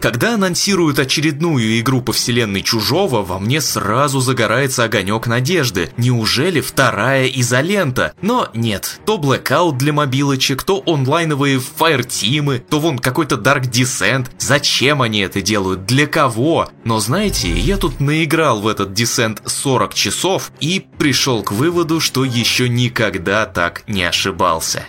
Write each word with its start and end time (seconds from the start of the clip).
Когда 0.00 0.34
анонсируют 0.34 0.98
очередную 0.98 1.78
игру 1.78 2.00
по 2.00 2.14
вселенной 2.14 2.62
Чужого, 2.62 3.22
во 3.22 3.38
мне 3.38 3.60
сразу 3.60 4.20
загорается 4.20 4.84
огонек 4.84 5.26
надежды. 5.26 5.90
Неужели 5.98 6.62
вторая 6.62 7.26
изолента? 7.26 8.14
Но 8.22 8.48
нет, 8.54 8.98
то 9.04 9.18
Blackout 9.18 9.76
для 9.76 9.92
мобилочек, 9.92 10.62
то 10.62 10.82
онлайновые 10.86 11.60
фаертимы, 11.60 12.64
то 12.66 12.80
вон 12.80 12.98
какой-то 12.98 13.34
Dark 13.34 13.70
Descent. 13.70 14.28
Зачем 14.38 15.02
они 15.02 15.20
это 15.20 15.42
делают? 15.42 15.84
Для 15.84 16.06
кого? 16.06 16.70
Но 16.84 16.98
знаете, 16.98 17.50
я 17.50 17.76
тут 17.76 18.00
наиграл 18.00 18.60
в 18.62 18.68
этот 18.68 18.98
Descent 18.98 19.40
40 19.44 19.92
часов 19.92 20.50
и 20.60 20.82
пришел 20.96 21.42
к 21.42 21.52
выводу, 21.52 22.00
что 22.00 22.24
еще 22.24 22.70
никогда 22.70 23.44
так 23.44 23.82
не 23.86 24.04
ошибался. 24.04 24.86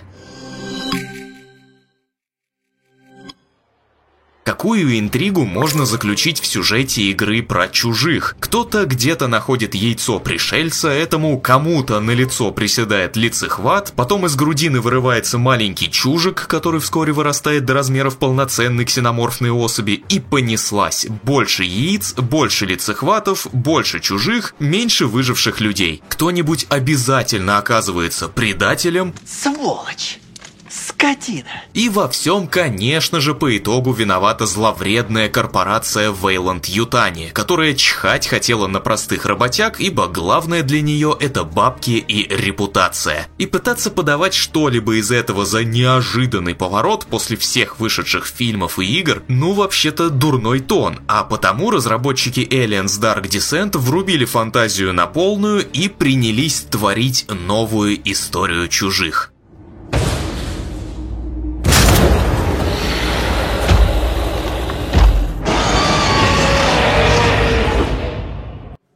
Какую 4.43 4.97
интригу 4.97 5.45
можно 5.45 5.85
заключить 5.85 6.39
в 6.39 6.47
сюжете 6.47 7.03
игры 7.03 7.43
про 7.43 7.67
чужих? 7.67 8.35
Кто-то 8.39 8.85
где-то 8.85 9.27
находит 9.27 9.75
яйцо 9.75 10.19
пришельца, 10.19 10.89
этому 10.89 11.39
кому-то 11.39 11.99
на 11.99 12.11
лицо 12.11 12.51
приседает 12.51 13.15
лицехват, 13.15 13.93
потом 13.95 14.25
из 14.25 14.35
грудины 14.35 14.81
вырывается 14.81 15.37
маленький 15.37 15.91
чужик, 15.91 16.47
который 16.47 16.79
вскоре 16.79 17.13
вырастает 17.13 17.65
до 17.65 17.75
размеров 17.75 18.17
полноценной 18.17 18.85
ксеноморфной 18.85 19.51
особи, 19.51 20.03
и 20.09 20.19
понеслась. 20.19 21.05
Больше 21.23 21.63
яиц, 21.63 22.13
больше 22.13 22.65
лицехватов, 22.65 23.45
больше 23.53 23.99
чужих, 23.99 24.55
меньше 24.57 25.05
выживших 25.05 25.61
людей. 25.61 26.01
Кто-нибудь 26.09 26.65
обязательно 26.69 27.59
оказывается 27.59 28.27
предателем. 28.27 29.13
Сволочь! 29.25 30.20
Скотина! 30.71 31.63
И 31.73 31.89
во 31.89 32.07
всем, 32.07 32.47
конечно 32.47 33.19
же, 33.19 33.35
по 33.35 33.57
итогу 33.57 33.91
виновата 33.91 34.45
зловредная 34.45 35.27
корпорация 35.27 36.11
Вейланд 36.11 36.67
Ютани, 36.67 37.29
которая 37.33 37.73
чхать 37.73 38.25
хотела 38.27 38.67
на 38.67 38.79
простых 38.79 39.25
работяг, 39.25 39.81
ибо 39.81 40.07
главное 40.07 40.63
для 40.63 40.81
нее 40.81 41.17
это 41.19 41.43
бабки 41.43 42.03
и 42.07 42.25
репутация. 42.33 43.27
И 43.37 43.47
пытаться 43.47 43.91
подавать 43.91 44.33
что-либо 44.33 44.95
из 44.95 45.11
этого 45.11 45.45
за 45.45 45.65
неожиданный 45.65 46.55
поворот 46.55 47.05
после 47.05 47.35
всех 47.35 47.79
вышедших 47.81 48.25
фильмов 48.25 48.79
и 48.79 48.85
игр, 48.85 49.23
ну 49.27 49.51
вообще-то 49.51 50.09
дурной 50.09 50.61
тон, 50.61 51.01
а 51.07 51.25
потому 51.25 51.71
разработчики 51.71 52.47
Aliens 52.49 52.97
Dark 53.01 53.23
Descent 53.23 53.77
врубили 53.77 54.23
фантазию 54.23 54.93
на 54.93 55.05
полную 55.05 55.69
и 55.69 55.89
принялись 55.89 56.61
творить 56.61 57.25
новую 57.29 57.99
историю 58.09 58.69
чужих. 58.69 59.30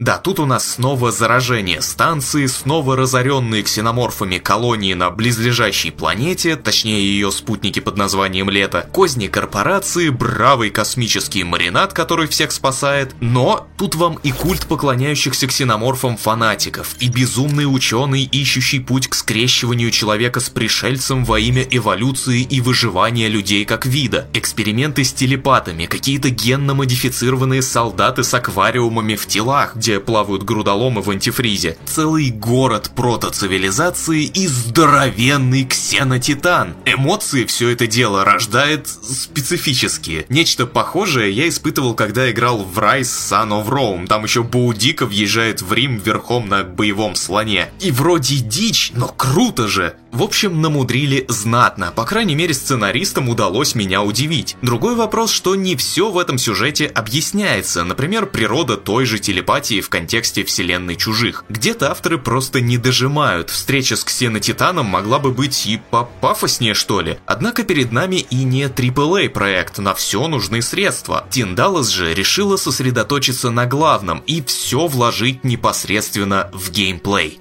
Да, 0.05 0.19
тут 0.19 0.39
у 0.39 0.45
нас 0.45 0.73
снова 0.73 1.11
заражение. 1.11 1.81
Станции, 1.81 2.45
снова 2.45 2.95
разоренные 2.95 3.63
ксеноморфами 3.63 4.37
колонии 4.37 4.93
на 4.93 5.09
близлежащей 5.09 5.91
планете, 5.91 6.57
точнее 6.57 7.01
ее 7.01 7.31
спутники 7.31 7.79
под 7.79 7.97
названием 7.97 8.51
Лето, 8.51 8.87
козни 8.91 9.25
корпорации, 9.25 10.09
бравый 10.09 10.69
космический 10.69 11.43
маринад, 11.43 11.93
который 11.93 12.27
всех 12.27 12.51
спасает, 12.51 13.15
но 13.19 13.67
тут 13.79 13.95
вам 13.95 14.19
и 14.21 14.31
культ 14.31 14.67
поклоняющихся 14.67 15.47
ксеноморфам 15.47 16.17
фанатиков, 16.17 16.95
и 16.99 17.09
безумный 17.09 17.65
ученый, 17.65 18.25
ищущий 18.25 18.81
путь 18.81 19.07
к 19.07 19.15
скрещиванию 19.15 19.89
человека 19.89 20.39
с 20.39 20.51
пришельцем 20.51 21.25
во 21.25 21.39
имя 21.39 21.63
эволюции 21.63 22.43
и 22.43 22.61
выживания 22.61 23.27
людей 23.27 23.65
как 23.65 23.87
вида, 23.87 24.27
эксперименты 24.33 25.03
с 25.03 25.11
телепатами, 25.13 25.87
какие-то 25.87 26.29
генно-модифицированные 26.29 27.63
солдаты 27.63 28.23
с 28.23 28.31
аквариумами 28.35 29.15
в 29.15 29.25
телах, 29.25 29.75
где 29.75 29.94
плавают 29.99 30.43
грудоломы 30.43 31.01
в 31.01 31.09
антифризе, 31.09 31.77
целый 31.85 32.29
город 32.29 32.91
протоцивилизации 32.95 34.23
и 34.23 34.47
здоровенный 34.47 35.65
ксенотитан. 35.65 36.75
Эмоции 36.85 37.45
все 37.45 37.69
это 37.69 37.87
дело 37.87 38.23
рождает 38.25 38.87
специфические. 38.87 40.25
Нечто 40.29 40.65
похожее 40.65 41.31
я 41.31 41.47
испытывал, 41.47 41.93
когда 41.93 42.29
играл 42.29 42.63
в 42.63 42.77
Rise 42.79 43.01
Son 43.01 43.49
of 43.49 43.67
Rome. 43.67 44.07
Там 44.07 44.23
еще 44.23 44.43
Боудика 44.43 45.05
въезжает 45.05 45.61
в 45.61 45.73
Рим 45.73 45.97
верхом 45.97 46.47
на 46.47 46.63
боевом 46.63 47.15
слоне. 47.15 47.69
И 47.79 47.91
вроде 47.91 48.37
дичь, 48.37 48.91
но 48.95 49.07
круто 49.07 49.67
же. 49.67 49.95
В 50.11 50.23
общем, 50.23 50.61
намудрили 50.61 51.25
знатно. 51.27 51.91
По 51.93 52.05
крайней 52.05 52.35
мере, 52.35 52.53
сценаристам 52.53 53.27
удалось 53.27 53.75
меня 53.75 54.01
удивить. 54.01 54.55
Другой 54.61 54.95
вопрос, 54.95 55.29
что 55.29 55.55
не 55.55 55.75
все 55.75 56.09
в 56.09 56.17
этом 56.17 56.37
сюжете 56.37 56.85
объясняется. 56.85 57.83
Например, 57.83 58.25
природа 58.25 58.77
той 58.77 59.05
же 59.05 59.19
телепатии 59.19 59.81
в 59.85 59.89
контексте 59.89 60.43
вселенной 60.43 60.95
чужих. 60.95 61.45
Где-то 61.47 61.91
авторы 61.91 62.17
просто 62.17 62.59
не 62.59 62.77
дожимают. 62.77 63.51
Встреча 63.51 63.95
с 63.95 64.03
Ксенотитаном 64.03 64.87
могла 64.87 65.19
бы 65.19 65.31
быть 65.31 65.67
и 65.67 65.79
попафоснее, 65.91 66.73
что 66.73 67.01
ли. 67.01 67.19
Однако 67.27 67.63
перед 67.63 67.91
нами 67.91 68.15
и 68.15 68.43
не 68.43 68.63
AAA 68.63 69.29
проект, 69.29 69.77
на 69.77 69.93
все 69.93 70.27
нужны 70.27 70.63
средства. 70.63 71.27
Тин 71.29 71.53
Даллас 71.53 71.89
же 71.89 72.15
решила 72.15 72.57
сосредоточиться 72.57 73.51
на 73.51 73.67
главном 73.67 74.23
и 74.25 74.41
все 74.41 74.87
вложить 74.87 75.43
непосредственно 75.43 76.49
в 76.51 76.71
геймплей. 76.71 77.39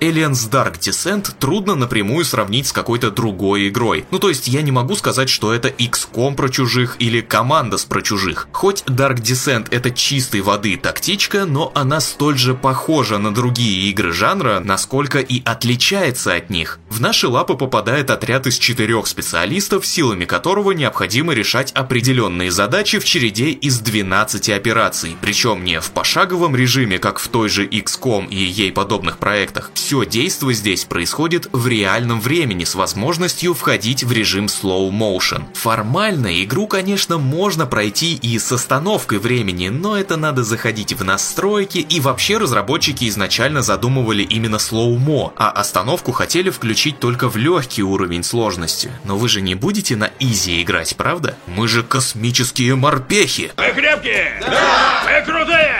Aliens 0.00 0.50
Dark 0.50 0.78
Descent 0.78 1.32
трудно 1.38 1.74
напрямую 1.74 2.24
сравнить 2.24 2.66
с 2.66 2.72
какой-то 2.72 3.10
другой 3.10 3.68
игрой. 3.68 4.04
Ну 4.10 4.18
то 4.18 4.28
есть 4.28 4.48
я 4.48 4.62
не 4.62 4.72
могу 4.72 4.96
сказать, 4.96 5.28
что 5.28 5.52
это 5.52 5.68
XCOM 5.68 6.34
про 6.34 6.48
чужих 6.48 6.96
или 6.98 7.20
Командос 7.20 7.84
про 7.84 8.02
чужих. 8.02 8.48
Хоть 8.52 8.82
Dark 8.82 9.16
Descent 9.16 9.68
это 9.70 9.90
чистой 9.90 10.40
воды 10.40 10.76
тактичка, 10.76 11.44
но 11.44 11.72
она 11.74 12.00
столь 12.00 12.38
же 12.38 12.54
похожа 12.54 13.18
на 13.18 13.32
другие 13.32 13.90
игры 13.90 14.12
жанра, 14.12 14.60
насколько 14.64 15.20
и 15.20 15.42
отличается 15.44 16.34
от 16.34 16.50
них. 16.50 16.78
В 16.90 17.00
наши 17.00 17.26
лапы 17.28 17.54
попадает 17.54 18.10
отряд 18.10 18.46
из 18.46 18.58
четырех 18.58 19.06
специалистов, 19.06 19.86
силами 19.86 20.24
которого 20.24 20.72
необходимо 20.72 21.32
решать 21.32 21.72
определенные 21.72 22.50
задачи 22.50 22.98
в 22.98 23.04
череде 23.04 23.50
из 23.50 23.80
12 23.80 24.50
операций, 24.50 25.16
причем 25.20 25.64
не 25.64 25.80
в 25.80 25.90
пошаговом 25.90 26.54
режиме, 26.54 26.98
как 26.98 27.18
в 27.18 27.28
той 27.28 27.48
же 27.48 27.66
XCOM 27.66 28.28
и 28.28 28.36
ей 28.36 28.72
подобных 28.72 29.18
проектах. 29.18 29.70
Все 29.84 30.06
действие 30.06 30.54
здесь 30.54 30.86
происходит 30.86 31.46
в 31.52 31.68
реальном 31.68 32.18
времени 32.18 32.64
с 32.64 32.74
возможностью 32.74 33.52
входить 33.52 34.02
в 34.02 34.10
режим 34.12 34.46
slow 34.46 34.90
motion. 34.90 35.44
Формально 35.52 36.42
игру, 36.42 36.66
конечно, 36.66 37.18
можно 37.18 37.66
пройти 37.66 38.14
и 38.14 38.38
с 38.38 38.50
остановкой 38.50 39.18
времени, 39.18 39.68
но 39.68 39.94
это 39.98 40.16
надо 40.16 40.42
заходить 40.42 40.94
в 40.94 41.04
настройки, 41.04 41.76
и 41.76 42.00
вообще 42.00 42.38
разработчики 42.38 43.06
изначально 43.10 43.60
задумывали 43.60 44.22
именно 44.22 44.56
slow-mo, 44.56 45.34
а 45.36 45.50
остановку 45.50 46.12
хотели 46.12 46.48
включить 46.48 46.98
только 46.98 47.28
в 47.28 47.36
легкий 47.36 47.82
уровень 47.82 48.22
сложности. 48.22 48.90
Но 49.04 49.18
вы 49.18 49.28
же 49.28 49.42
не 49.42 49.54
будете 49.54 49.96
на 49.96 50.10
изи 50.18 50.62
играть, 50.62 50.96
правда? 50.96 51.36
Мы 51.46 51.68
же 51.68 51.82
космические 51.82 52.74
морпехи! 52.74 53.52
Вы 53.58 53.70
крепкие? 53.74 54.40
Да! 54.40 55.02
Вы 55.04 55.30
крутые? 55.30 55.74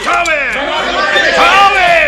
Кто 0.00 0.12
вы? 0.24 0.38
Кто 0.50 1.74
вы? 1.74 2.07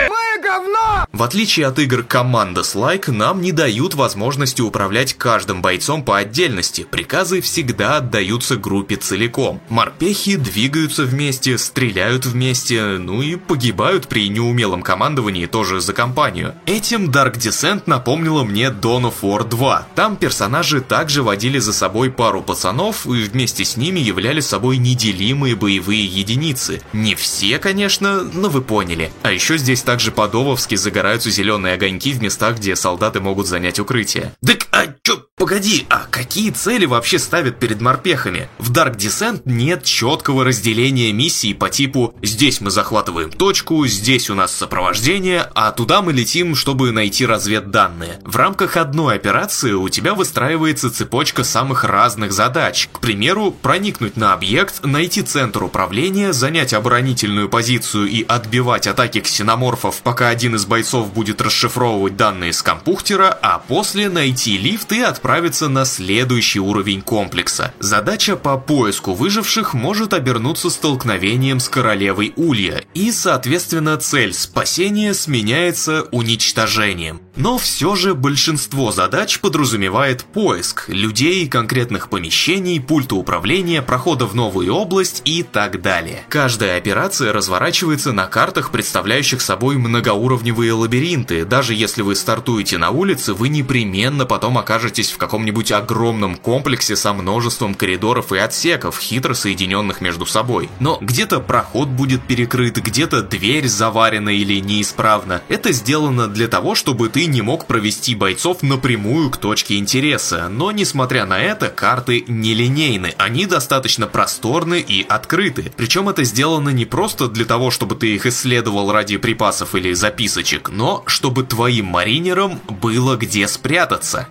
В 1.12 1.22
отличие 1.22 1.66
от 1.66 1.78
игр 1.78 2.00
Commandos 2.00 2.74
Like, 2.74 3.10
нам 3.10 3.42
не 3.42 3.52
дают 3.52 3.94
возможности 3.94 4.62
управлять 4.62 5.14
каждым 5.14 5.60
бойцом 5.60 6.02
по 6.02 6.16
отдельности, 6.16 6.86
приказы 6.90 7.40
всегда 7.40 7.98
отдаются 7.98 8.56
группе 8.56 8.96
целиком. 8.96 9.60
Морпехи 9.68 10.36
двигаются 10.36 11.04
вместе, 11.04 11.58
стреляют 11.58 12.26
вместе, 12.26 12.96
ну 12.98 13.20
и 13.20 13.36
погибают 13.36 14.08
при 14.08 14.28
неумелом 14.28 14.82
командовании 14.82 15.46
тоже 15.46 15.80
за 15.80 15.92
компанию. 15.92 16.54
Этим 16.64 17.10
Dark 17.10 17.34
Descent 17.34 17.82
напомнила 17.86 18.42
мне 18.44 18.68
Dawn 18.68 19.12
of 19.12 19.16
War 19.22 19.46
2. 19.46 19.88
Там 19.94 20.16
персонажи 20.16 20.80
также 20.80 21.22
водили 21.22 21.58
за 21.58 21.72
собой 21.72 22.10
пару 22.10 22.40
пацанов 22.40 23.06
и 23.06 23.24
вместе 23.24 23.64
с 23.64 23.76
ними 23.76 24.00
являли 24.00 24.40
собой 24.40 24.78
неделимые 24.78 25.54
боевые 25.54 26.04
единицы. 26.06 26.80
Не 26.92 27.14
все, 27.14 27.58
конечно, 27.58 28.22
но 28.22 28.48
вы 28.48 28.62
поняли. 28.62 29.12
А 29.22 29.32
еще 29.32 29.58
здесь 29.58 29.82
также 29.82 30.12
подововски 30.12 30.40
загорают 30.41 31.01
загораются 31.01 31.31
зеленые 31.31 31.75
огоньки 31.75 32.13
в 32.13 32.22
местах, 32.22 32.57
где 32.59 32.77
солдаты 32.77 33.21
могут 33.21 33.47
занять 33.47 33.81
укрытие. 33.81 34.34
Так, 34.47 34.66
а 34.71 34.87
чё, 35.03 35.25
погоди, 35.37 35.87
а 35.89 36.07
какие 36.10 36.51
цели 36.51 36.87
вообще 36.87 37.19
ставят 37.19 37.59
перед 37.59 37.81
морпехами? 37.81 38.48
В 38.59 38.71
Dark 38.71 38.97
Descent 38.97 39.42
нет 39.45 39.83
четкого 39.83 40.45
разделения 40.45 41.13
миссий 41.13 41.54
по 41.54 41.69
типу 41.69 42.15
«здесь 42.22 42.60
мы 42.60 42.71
захватываем 42.71 43.31
точку, 43.31 43.87
здесь 43.87 44.31
у 44.31 44.34
нас 44.34 44.54
сопровождение, 44.54 45.48
а 45.54 45.72
туда 45.72 46.03
мы 46.03 46.13
летим, 46.13 46.54
чтобы 46.54 46.92
найти 46.92 47.27
разведданные». 47.27 48.21
В 48.25 48.37
рамках 48.37 48.77
одной 48.77 49.16
операции 49.16 49.72
у 49.72 49.89
тебя 49.89 50.15
выстраивается 50.15 50.91
цепочка 50.91 51.45
самых 51.45 51.84
разных 51.84 52.33
задач. 52.33 52.89
К 52.92 53.01
примеру, 53.01 53.51
проникнуть 53.51 54.16
на 54.16 54.33
объект, 54.33 54.84
найти 54.84 55.22
центр 55.22 55.65
управления, 55.65 56.33
занять 56.33 56.72
оборонительную 56.72 57.48
позицию 57.48 58.07
и 58.07 58.22
отбивать 58.22 58.87
атаки 58.87 59.21
ксеноморфов, 59.21 60.03
пока 60.03 60.28
один 60.30 60.54
из 60.54 60.65
бойцов 60.65 61.12
будет 61.12 61.41
расшифровывать 61.41 62.16
данные 62.16 62.53
с 62.53 62.62
компьютера, 62.62 63.36
а 63.42 63.59
после 63.59 64.09
найти 64.09 64.56
лифт 64.56 64.92
и 64.92 65.00
отправиться 65.00 65.68
на 65.68 65.84
следующий 65.84 66.60
уровень 66.60 67.03
комплекса. 67.03 67.74
Задача 67.80 68.36
по 68.36 68.56
поиску 68.56 69.12
выживших 69.12 69.74
может 69.74 70.15
обернуться 70.15 70.71
столкновением 70.71 71.59
с 71.59 71.68
королевой 71.68 72.32
Улья, 72.36 72.84
и, 72.94 73.10
соответственно, 73.10 73.97
цель 73.97 74.32
спасения 74.32 75.15
сменяется 75.15 76.06
уничтожением. 76.12 77.21
Но 77.34 77.59
все 77.59 77.97
же 77.97 78.15
большинство 78.15 78.92
задач 78.92 79.41
подразумевает 79.41 80.24
поиск 80.24 80.88
людей, 80.88 81.48
конкретных 81.48 82.09
помещений, 82.09 82.80
пульта 82.80 83.16
управления, 83.16 83.82
прохода 83.82 84.27
в 84.27 84.34
новую 84.34 84.72
область 84.74 85.22
и 85.24 85.42
так 85.42 85.82
далее. 85.82 86.22
Каждая 86.28 86.77
операция 86.77 87.32
разворачивается 87.32 88.12
на 88.12 88.27
картах, 88.27 88.71
представляющих 88.71 89.41
собой 89.41 89.77
многоуровневые 89.77 90.19
лабиринты. 90.20 91.44
Даже 91.44 91.74
если 91.74 92.02
вы 92.02 92.14
стартуете 92.14 92.78
на 92.78 92.90
улице, 92.90 93.34
вы 93.34 93.48
непременно 93.48 94.26
потом 94.26 94.58
окажетесь 94.58 95.10
в 95.10 95.18
каком-нибудь 95.18 95.72
огромном 95.72 96.36
комплексе 96.36 96.96
со 96.96 97.12
множеством 97.12 97.74
коридоров 97.74 98.32
и 98.32 98.38
отсеков, 98.38 98.98
хитро 98.98 99.34
соединенных 99.34 100.00
между 100.00 100.26
собой. 100.26 100.68
Но 100.80 100.98
где-то 101.00 101.40
проход 101.40 101.88
будет 101.88 102.22
перекрыт, 102.22 102.78
где-то 102.78 103.22
дверь 103.22 103.68
заварена 103.68 104.30
или 104.30 104.60
неисправна. 104.60 105.42
Это 105.48 105.72
сделано 105.72 106.28
для 106.28 106.48
того, 106.48 106.74
чтобы 106.74 107.08
ты 107.08 107.26
не 107.26 107.42
мог 107.42 107.66
провести 107.66 108.14
бойцов 108.14 108.62
напрямую 108.62 109.30
к 109.30 109.36
точке 109.36 109.76
интереса. 109.76 110.48
Но 110.48 110.70
несмотря 110.72 111.26
на 111.26 111.38
это, 111.38 111.68
карты 111.68 112.24
нелинейны. 112.26 113.14
Они 113.18 113.46
достаточно 113.46 114.06
просторны 114.06 114.80
и 114.80 115.04
открыты. 115.08 115.72
Причем 115.76 116.08
это 116.08 116.24
сделано 116.24 116.70
не 116.70 116.84
просто 116.84 117.28
для 117.28 117.44
того, 117.44 117.70
чтобы 117.70 117.94
ты 117.94 118.14
их 118.14 118.26
исследовал 118.26 118.92
ради 118.92 119.16
припасов 119.16 119.74
или 119.74 119.92
записочек, 120.10 120.71
но 120.71 121.04
чтобы 121.07 121.45
твоим 121.45 121.86
маринерам 121.86 122.60
было 122.68 123.16
где 123.16 123.47
спрятаться. 123.47 124.27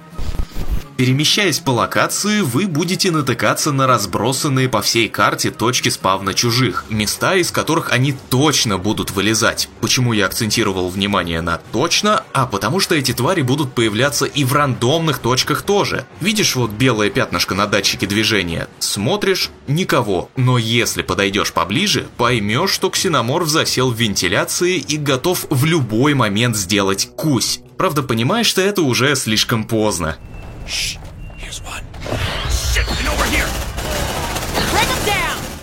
Перемещаясь 1.00 1.60
по 1.60 1.72
локации, 1.72 2.42
вы 2.42 2.68
будете 2.68 3.10
натыкаться 3.10 3.72
на 3.72 3.88
разбросанные 3.88 4.68
по 4.68 4.82
всей 4.82 5.08
карте 5.08 5.50
точки 5.50 5.88
спавна 5.88 6.34
чужих, 6.34 6.84
места, 6.90 7.36
из 7.36 7.52
которых 7.52 7.94
они 7.94 8.14
точно 8.30 8.78
будут 8.78 9.12
вылезать. 9.12 9.70
Почему 9.80 10.12
я 10.12 10.26
акцентировал 10.26 10.90
внимание 10.90 11.40
на 11.40 11.62
«точно», 11.72 12.26
а 12.34 12.46
потому 12.46 12.82
что 12.82 12.96
эти 12.96 13.14
твари 13.14 13.44
будут 13.44 13.74
появляться 13.74 14.26
и 14.26 14.44
в 14.44 14.52
рандомных 14.52 15.20
точках 15.20 15.62
тоже. 15.62 16.06
Видишь 16.20 16.58
вот 16.58 16.72
белое 16.72 17.10
пятнышко 17.10 17.56
на 17.56 17.66
датчике 17.66 18.06
движения? 18.06 18.68
Смотришь– 18.80 19.52
никого, 19.68 20.30
но 20.36 20.58
если 20.58 21.02
подойдешь 21.02 21.54
поближе, 21.54 22.08
поймешь, 22.18 22.72
что 22.72 22.90
ксеноморф 22.90 23.48
засел 23.48 23.90
в 23.92 23.96
вентиляции 23.96 24.76
и 24.76 24.98
готов 24.98 25.46
в 25.50 25.64
любой 25.64 26.14
момент 26.14 26.58
сделать 26.58 27.10
кусь. 27.16 27.62
Правда, 27.78 28.04
понимаешь, 28.04 28.48
что 28.48 28.60
это 28.60 28.82
уже 28.82 29.16
слишком 29.16 29.64
поздно. 29.64 30.18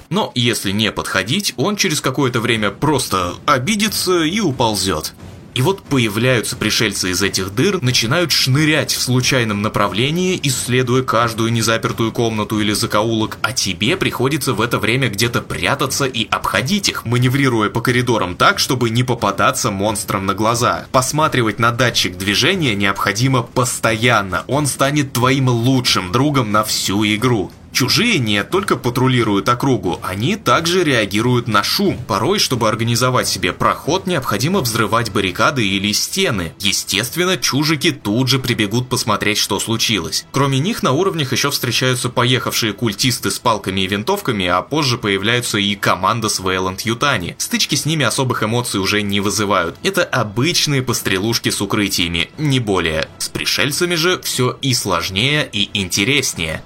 Но 0.08 0.32
если 0.34 0.70
не 0.70 0.92
подходить, 0.92 1.54
он 1.56 1.76
через 1.76 2.00
какое-то 2.00 2.40
время 2.40 2.70
просто 2.70 3.34
обидится 3.44 4.22
и 4.22 4.40
уползет. 4.40 5.14
И 5.56 5.62
вот 5.62 5.82
появляются 5.84 6.54
пришельцы 6.54 7.12
из 7.12 7.22
этих 7.22 7.54
дыр, 7.54 7.82
начинают 7.82 8.30
шнырять 8.30 8.92
в 8.92 9.00
случайном 9.00 9.62
направлении, 9.62 10.38
исследуя 10.42 11.02
каждую 11.02 11.50
незапертую 11.50 12.12
комнату 12.12 12.60
или 12.60 12.74
закоулок, 12.74 13.38
а 13.40 13.54
тебе 13.54 13.96
приходится 13.96 14.52
в 14.52 14.60
это 14.60 14.78
время 14.78 15.08
где-то 15.08 15.40
прятаться 15.40 16.04
и 16.04 16.28
обходить 16.28 16.90
их, 16.90 17.06
маневрируя 17.06 17.70
по 17.70 17.80
коридорам 17.80 18.36
так, 18.36 18.58
чтобы 18.58 18.90
не 18.90 19.02
попадаться 19.02 19.70
монстрам 19.70 20.26
на 20.26 20.34
глаза. 20.34 20.88
Посматривать 20.92 21.58
на 21.58 21.72
датчик 21.72 22.18
движения 22.18 22.74
необходимо 22.74 23.40
постоянно, 23.42 24.44
он 24.48 24.66
станет 24.66 25.14
твоим 25.14 25.48
лучшим 25.48 26.12
другом 26.12 26.52
на 26.52 26.64
всю 26.64 27.02
игру. 27.06 27.50
Чужие 27.76 28.18
не 28.18 28.42
только 28.42 28.78
патрулируют 28.78 29.50
округу, 29.50 30.00
они 30.02 30.36
также 30.36 30.82
реагируют 30.82 31.46
на 31.46 31.62
шум. 31.62 31.98
Порой, 32.08 32.38
чтобы 32.38 32.70
организовать 32.70 33.28
себе 33.28 33.52
проход, 33.52 34.06
необходимо 34.06 34.60
взрывать 34.60 35.12
баррикады 35.12 35.68
или 35.68 35.92
стены. 35.92 36.54
Естественно, 36.58 37.36
чужики 37.36 37.90
тут 37.90 38.28
же 38.28 38.38
прибегут 38.38 38.88
посмотреть, 38.88 39.36
что 39.36 39.60
случилось. 39.60 40.24
Кроме 40.32 40.58
них 40.58 40.82
на 40.82 40.92
уровнях 40.92 41.32
еще 41.32 41.50
встречаются 41.50 42.08
поехавшие 42.08 42.72
культисты 42.72 43.30
с 43.30 43.38
палками 43.38 43.82
и 43.82 43.86
винтовками, 43.86 44.46
а 44.46 44.62
позже 44.62 44.96
появляются 44.96 45.58
и 45.58 45.74
команда 45.74 46.30
с 46.30 46.40
Вейланд 46.40 46.80
Ютани. 46.80 47.36
Стычки 47.36 47.74
с 47.74 47.84
ними 47.84 48.06
особых 48.06 48.42
эмоций 48.42 48.80
уже 48.80 49.02
не 49.02 49.20
вызывают. 49.20 49.76
Это 49.82 50.02
обычные 50.02 50.80
пострелушки 50.80 51.50
с 51.50 51.60
укрытиями, 51.60 52.30
не 52.38 52.58
более. 52.58 53.10
С 53.18 53.28
пришельцами 53.28 53.96
же 53.96 54.18
все 54.22 54.56
и 54.62 54.72
сложнее, 54.72 55.46
и 55.52 55.68
интереснее. 55.74 56.62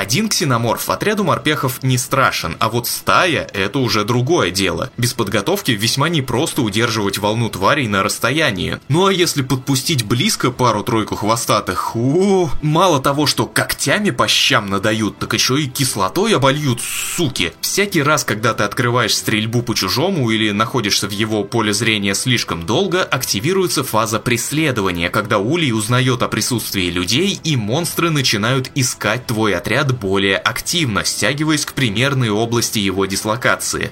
Один 0.00 0.30
ксеноморф 0.30 0.88
отряду 0.88 1.24
морпехов 1.24 1.82
не 1.82 1.98
страшен, 1.98 2.56
а 2.58 2.70
вот 2.70 2.86
стая– 2.86 3.46
это 3.52 3.80
уже 3.80 4.02
другое 4.04 4.50
дело. 4.50 4.90
Без 4.96 5.12
подготовки 5.12 5.72
весьма 5.72 6.08
непросто 6.08 6.62
удерживать 6.62 7.18
волну 7.18 7.50
тварей 7.50 7.86
на 7.86 8.02
расстоянии. 8.02 8.80
Ну 8.88 9.04
а 9.04 9.12
если 9.12 9.42
подпустить 9.42 10.06
близко 10.06 10.50
пару-тройку 10.50 11.16
хвостатых, 11.16 11.94
о, 11.94 12.48
мало 12.62 13.02
того, 13.02 13.26
что 13.26 13.44
когтями 13.44 14.08
по 14.08 14.26
щам 14.26 14.70
надают, 14.70 15.18
так 15.18 15.34
еще 15.34 15.60
и 15.60 15.66
кислотой 15.66 16.34
обольют, 16.34 16.80
суки. 16.80 17.52
Всякий 17.60 18.02
раз, 18.02 18.24
когда 18.24 18.54
ты 18.54 18.64
открываешь 18.64 19.14
стрельбу 19.14 19.60
по 19.60 19.74
чужому 19.74 20.30
или 20.30 20.50
находишься 20.50 21.08
в 21.08 21.12
его 21.12 21.44
поле 21.44 21.74
зрения 21.74 22.14
слишком 22.14 22.64
долго, 22.64 23.02
активируется 23.02 23.84
фаза 23.84 24.18
преследования, 24.18 25.10
когда 25.10 25.36
Улей 25.36 25.72
узнает 25.72 26.22
о 26.22 26.28
присутствии 26.28 26.88
людей 26.88 27.38
и 27.44 27.54
монстры 27.54 28.08
начинают 28.08 28.70
искать 28.74 29.26
твой 29.26 29.54
отряд 29.54 29.89
более 29.92 30.36
активно, 30.36 31.04
стягиваясь 31.04 31.64
к 31.64 31.72
примерной 31.72 32.30
области 32.30 32.78
его 32.78 33.06
дислокации. 33.06 33.90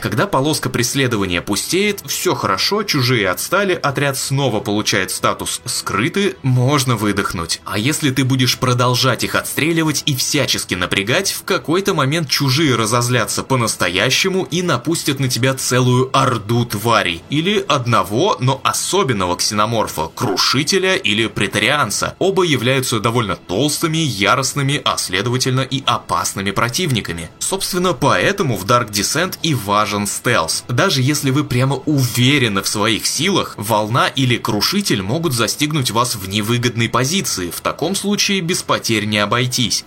Когда 0.00 0.28
полоска 0.28 0.70
преследования 0.70 1.42
пустеет, 1.42 2.02
все 2.06 2.34
хорошо, 2.34 2.84
чужие 2.84 3.28
отстали, 3.28 3.74
отряд 3.74 4.16
снова 4.16 4.60
получает 4.60 5.10
статус 5.10 5.60
«скрыты», 5.64 6.36
можно 6.42 6.96
выдохнуть. 6.96 7.60
А 7.64 7.78
если 7.78 8.10
ты 8.10 8.24
будешь 8.24 8.58
продолжать 8.58 9.24
их 9.24 9.34
отстреливать 9.34 10.04
и 10.06 10.14
всячески 10.14 10.74
напрягать, 10.74 11.32
в 11.32 11.42
какой-то 11.42 11.94
момент 11.94 12.28
чужие 12.28 12.76
разозлятся 12.76 13.42
по-настоящему 13.42 14.44
и 14.44 14.62
напустят 14.62 15.18
на 15.18 15.28
тебя 15.28 15.54
целую 15.54 16.16
орду 16.16 16.64
тварей. 16.64 17.22
Или 17.28 17.64
одного, 17.66 18.36
но 18.38 18.60
особенного 18.62 19.36
ксеноморфа, 19.36 20.08
крушителя 20.14 20.94
или 20.94 21.26
претарианца. 21.26 22.14
Оба 22.20 22.44
являются 22.44 23.00
довольно 23.00 23.34
толстыми, 23.34 23.98
яростными, 23.98 24.80
а 24.84 24.96
следовательно 24.96 25.62
и 25.62 25.82
опасными 25.84 26.52
противниками. 26.52 27.30
Собственно, 27.40 27.94
поэтому 27.94 28.56
в 28.56 28.64
Dark 28.64 28.90
Descent 28.90 29.38
и 29.42 29.54
важно 29.54 29.87
важен 29.88 30.06
стелс. 30.06 30.64
Даже 30.68 31.00
если 31.00 31.30
вы 31.30 31.44
прямо 31.44 31.76
уверены 31.76 32.62
в 32.62 32.68
своих 32.68 33.06
силах, 33.06 33.54
волна 33.56 34.08
или 34.08 34.36
крушитель 34.36 35.00
могут 35.00 35.32
застигнуть 35.32 35.90
вас 35.90 36.14
в 36.14 36.28
невыгодной 36.28 36.90
позиции, 36.90 37.50
в 37.50 37.62
таком 37.62 37.94
случае 37.94 38.42
без 38.42 38.62
потерь 38.62 39.06
не 39.06 39.18
обойтись. 39.18 39.86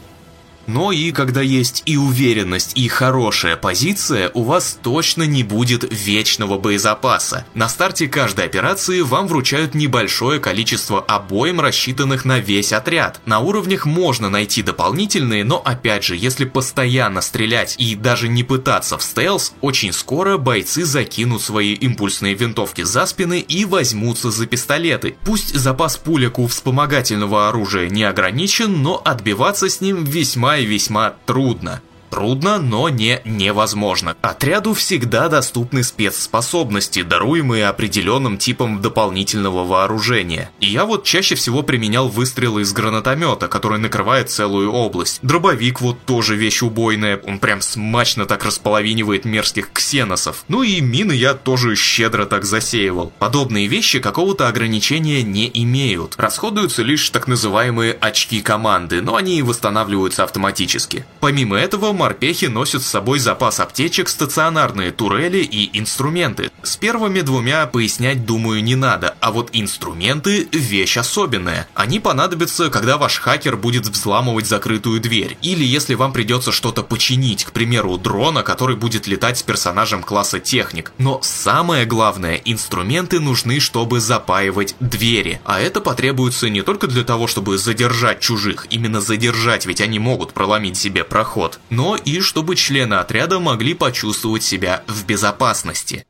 Но 0.68 0.92
и 0.92 1.12
когда 1.12 1.42
есть 1.42 1.84
и 1.86 1.98
уверенность, 1.98 2.72
и 2.76 2.88
хорошая 2.88 3.56
позиция, 3.56 4.32
у 4.34 4.44
вас 4.44 4.78
точно 4.82 5.24
не 5.24 5.44
будет 5.44 5.86
вечного 5.92 6.58
боезапаса. 6.58 7.46
На 7.54 7.70
старте 7.70 8.08
каждой 8.08 8.46
операции 8.46 9.02
вам 9.02 9.28
вручают 9.28 9.74
небольшое 9.74 10.40
количество 10.40 11.02
обоим, 11.02 11.60
рассчитанных 11.60 12.26
на 12.26 12.40
весь 12.40 12.74
отряд. 12.74 13.20
На 13.26 13.40
уровнях 13.40 13.86
можно 13.86 14.30
найти 14.30 14.62
дополнительные, 14.62 15.44
но 15.44 15.62
опять 15.64 16.04
же, 16.04 16.16
если 16.16 16.46
постоянно 16.46 17.22
стрелять 17.22 17.76
и 17.78 17.96
даже 17.96 18.28
не 18.28 18.44
пытаться 18.44 18.98
в 18.98 19.04
стелс, 19.04 19.54
очень 19.62 19.94
скоро 19.94 20.38
бойцы 20.38 20.86
закинут 20.86 21.42
свои 21.42 21.74
импульсные 21.74 22.34
винтовки 22.34 22.84
за 22.84 23.06
спины 23.06 23.40
и 23.40 23.66
возьмутся 23.66 24.32
за 24.32 24.46
пистолеты. 24.46 25.16
Пусть 25.24 25.56
запас 25.56 25.98
пулек 25.98 26.40
у 26.40 26.48
вспомогательного 26.48 27.50
оружия 27.50 27.90
не 27.90 28.04
ограничен, 28.04 28.82
но 28.82 29.02
отбиваться 29.04 29.70
с 29.70 29.82
ним 29.82 30.04
весьма 30.04 30.51
весьма 30.52 30.58
и 30.58 30.66
весьма 30.66 31.14
трудно. 31.26 31.82
Трудно, 32.12 32.60
но 32.60 32.90
не 32.90 33.22
невозможно. 33.24 34.18
Отряду 34.22 34.74
всегда 34.74 35.30
доступны 35.30 35.82
спецспособности, 35.82 37.04
даруемые 37.04 37.68
определенным 37.68 38.38
типом 38.38 38.82
дополнительного 38.82 39.64
вооружения. 39.64 40.52
И 40.60 40.68
я 40.68 40.86
вот 40.86 41.06
чаще 41.06 41.36
всего 41.36 41.64
применял 41.64 42.10
выстрелы 42.10 42.64
из 42.64 42.74
гранатомета, 42.74 43.48
который 43.48 43.80
накрывает 43.80 44.30
целую 44.30 44.74
область. 44.74 45.20
Дробовик 45.22 45.80
вот 45.80 46.04
тоже 46.06 46.36
вещь 46.36 46.62
убойная, 46.62 47.18
он 47.26 47.40
прям 47.40 47.62
смачно 47.62 48.26
так 48.26 48.44
располовинивает 48.44 49.24
мерзких 49.24 49.72
ксеносов. 49.72 50.44
Ну 50.50 50.64
и 50.64 50.82
мины 50.82 51.14
я 51.14 51.34
тоже 51.34 51.78
щедро 51.78 52.26
так 52.26 52.44
засеивал. 52.44 53.14
Подобные 53.20 53.68
вещи 53.68 54.00
какого-то 54.00 54.50
ограничения 54.50 55.24
не 55.24 55.50
имеют. 55.54 56.16
Расходуются 56.18 56.84
лишь 56.84 57.10
так 57.10 57.30
называемые 57.30 57.94
очки 57.94 58.42
команды, 58.42 59.02
но 59.02 59.16
они 59.16 59.42
восстанавливаются 59.42 60.26
автоматически. 60.26 61.06
Помимо 61.22 61.58
этого, 61.58 61.94
морпехи 62.02 62.46
носят 62.46 62.82
с 62.82 62.88
собой 62.88 63.20
запас 63.20 63.60
аптечек, 63.60 64.10
стационарные 64.10 64.92
турели 64.92 65.38
и 65.38 65.70
инструменты. 65.78 66.50
С 66.64 66.76
первыми 66.76 67.22
двумя 67.22 67.68
пояснять, 67.68 68.26
думаю, 68.26 68.64
не 68.64 68.74
надо, 68.74 69.16
а 69.20 69.32
вот 69.32 69.50
инструменты– 69.54 70.50
вещь 70.52 70.98
особенная. 70.98 71.68
Они 71.76 72.00
понадобятся, 72.00 72.72
когда 72.72 72.98
ваш 72.98 73.20
хакер 73.20 73.56
будет 73.56 73.86
взламывать 73.86 74.48
закрытую 74.48 75.00
дверь, 75.00 75.38
или 75.44 75.64
если 75.64 75.94
вам 75.94 76.12
придется 76.12 76.52
что-то 76.52 76.82
починить, 76.82 77.44
к 77.44 77.52
примеру, 77.52 78.00
дрона, 78.00 78.42
который 78.42 78.76
будет 78.76 79.06
летать 79.06 79.38
с 79.38 79.44
персонажем 79.44 80.02
класса 80.02 80.40
техник. 80.40 80.94
Но 80.98 81.20
самое 81.22 81.86
главное, 81.86 82.42
инструменты 82.46 83.20
нужны, 83.20 83.60
чтобы 83.60 84.00
запаивать 84.00 84.76
двери, 84.80 85.40
а 85.46 85.60
это 85.60 85.82
потребуется 85.82 86.50
не 86.50 86.64
только 86.64 86.88
для 86.88 87.04
того, 87.04 87.28
чтобы 87.28 87.60
задержать 87.60 88.22
чужих, 88.22 88.66
именно 88.72 89.02
задержать, 89.02 89.68
ведь 89.68 89.82
они 89.82 90.00
могут 90.00 90.34
проломить 90.34 90.78
себе 90.78 91.04
проход, 91.04 91.60
но 91.70 91.91
и 91.96 92.20
чтобы 92.20 92.56
члены 92.56 92.96
отряда 92.96 93.40
могли 93.40 93.74
почувствовать 93.74 94.44
себя 94.44 94.84
в 94.88 95.06
безопасности. 95.06 96.06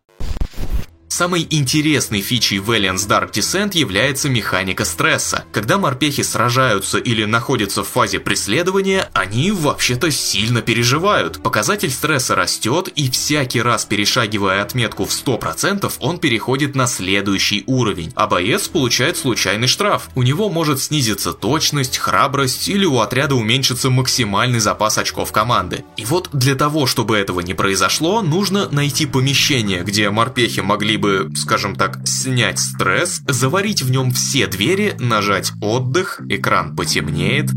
Самой 1.11 1.45
интересной 1.49 2.21
фичей 2.21 2.59
Valiant's 2.59 3.05
Dark 3.05 3.33
Descent 3.33 3.77
является 3.77 4.29
механика 4.29 4.85
стресса. 4.85 5.43
Когда 5.51 5.77
морпехи 5.77 6.23
сражаются 6.23 6.99
или 6.99 7.25
находятся 7.25 7.83
в 7.83 7.89
фазе 7.89 8.21
преследования, 8.21 9.09
они 9.11 9.51
вообще-то 9.51 10.09
сильно 10.09 10.61
переживают. 10.61 11.43
Показатель 11.43 11.89
стресса 11.89 12.33
растет, 12.33 12.87
и 12.95 13.11
всякий 13.11 13.61
раз 13.61 13.83
перешагивая 13.83 14.61
отметку 14.61 15.03
в 15.03 15.09
100%, 15.09 15.91
он 15.99 16.17
переходит 16.17 16.75
на 16.75 16.87
следующий 16.87 17.65
уровень, 17.67 18.13
а 18.15 18.27
боец 18.27 18.69
получает 18.69 19.17
случайный 19.17 19.67
штраф. 19.67 20.07
У 20.15 20.23
него 20.23 20.49
может 20.49 20.81
снизиться 20.81 21.33
точность, 21.33 21.97
храбрость 21.97 22.69
или 22.69 22.85
у 22.85 22.99
отряда 22.99 23.35
уменьшится 23.35 23.89
максимальный 23.89 24.59
запас 24.59 24.97
очков 24.97 25.33
команды. 25.33 25.83
И 25.97 26.05
вот 26.05 26.29
для 26.31 26.55
того, 26.55 26.87
чтобы 26.87 27.17
этого 27.17 27.41
не 27.41 27.53
произошло, 27.53 28.21
нужно 28.21 28.69
найти 28.69 29.05
помещение, 29.05 29.83
где 29.83 30.09
морпехи 30.09 30.61
могли 30.61 31.00
бы, 31.01 31.29
скажем 31.35 31.75
так, 31.75 32.07
снять 32.07 32.59
стресс, 32.59 33.21
заварить 33.27 33.81
в 33.81 33.91
нем 33.91 34.11
все 34.11 34.47
двери, 34.47 34.95
нажать 34.99 35.51
отдых, 35.59 36.21
экран 36.29 36.75
потемнеет. 36.75 37.49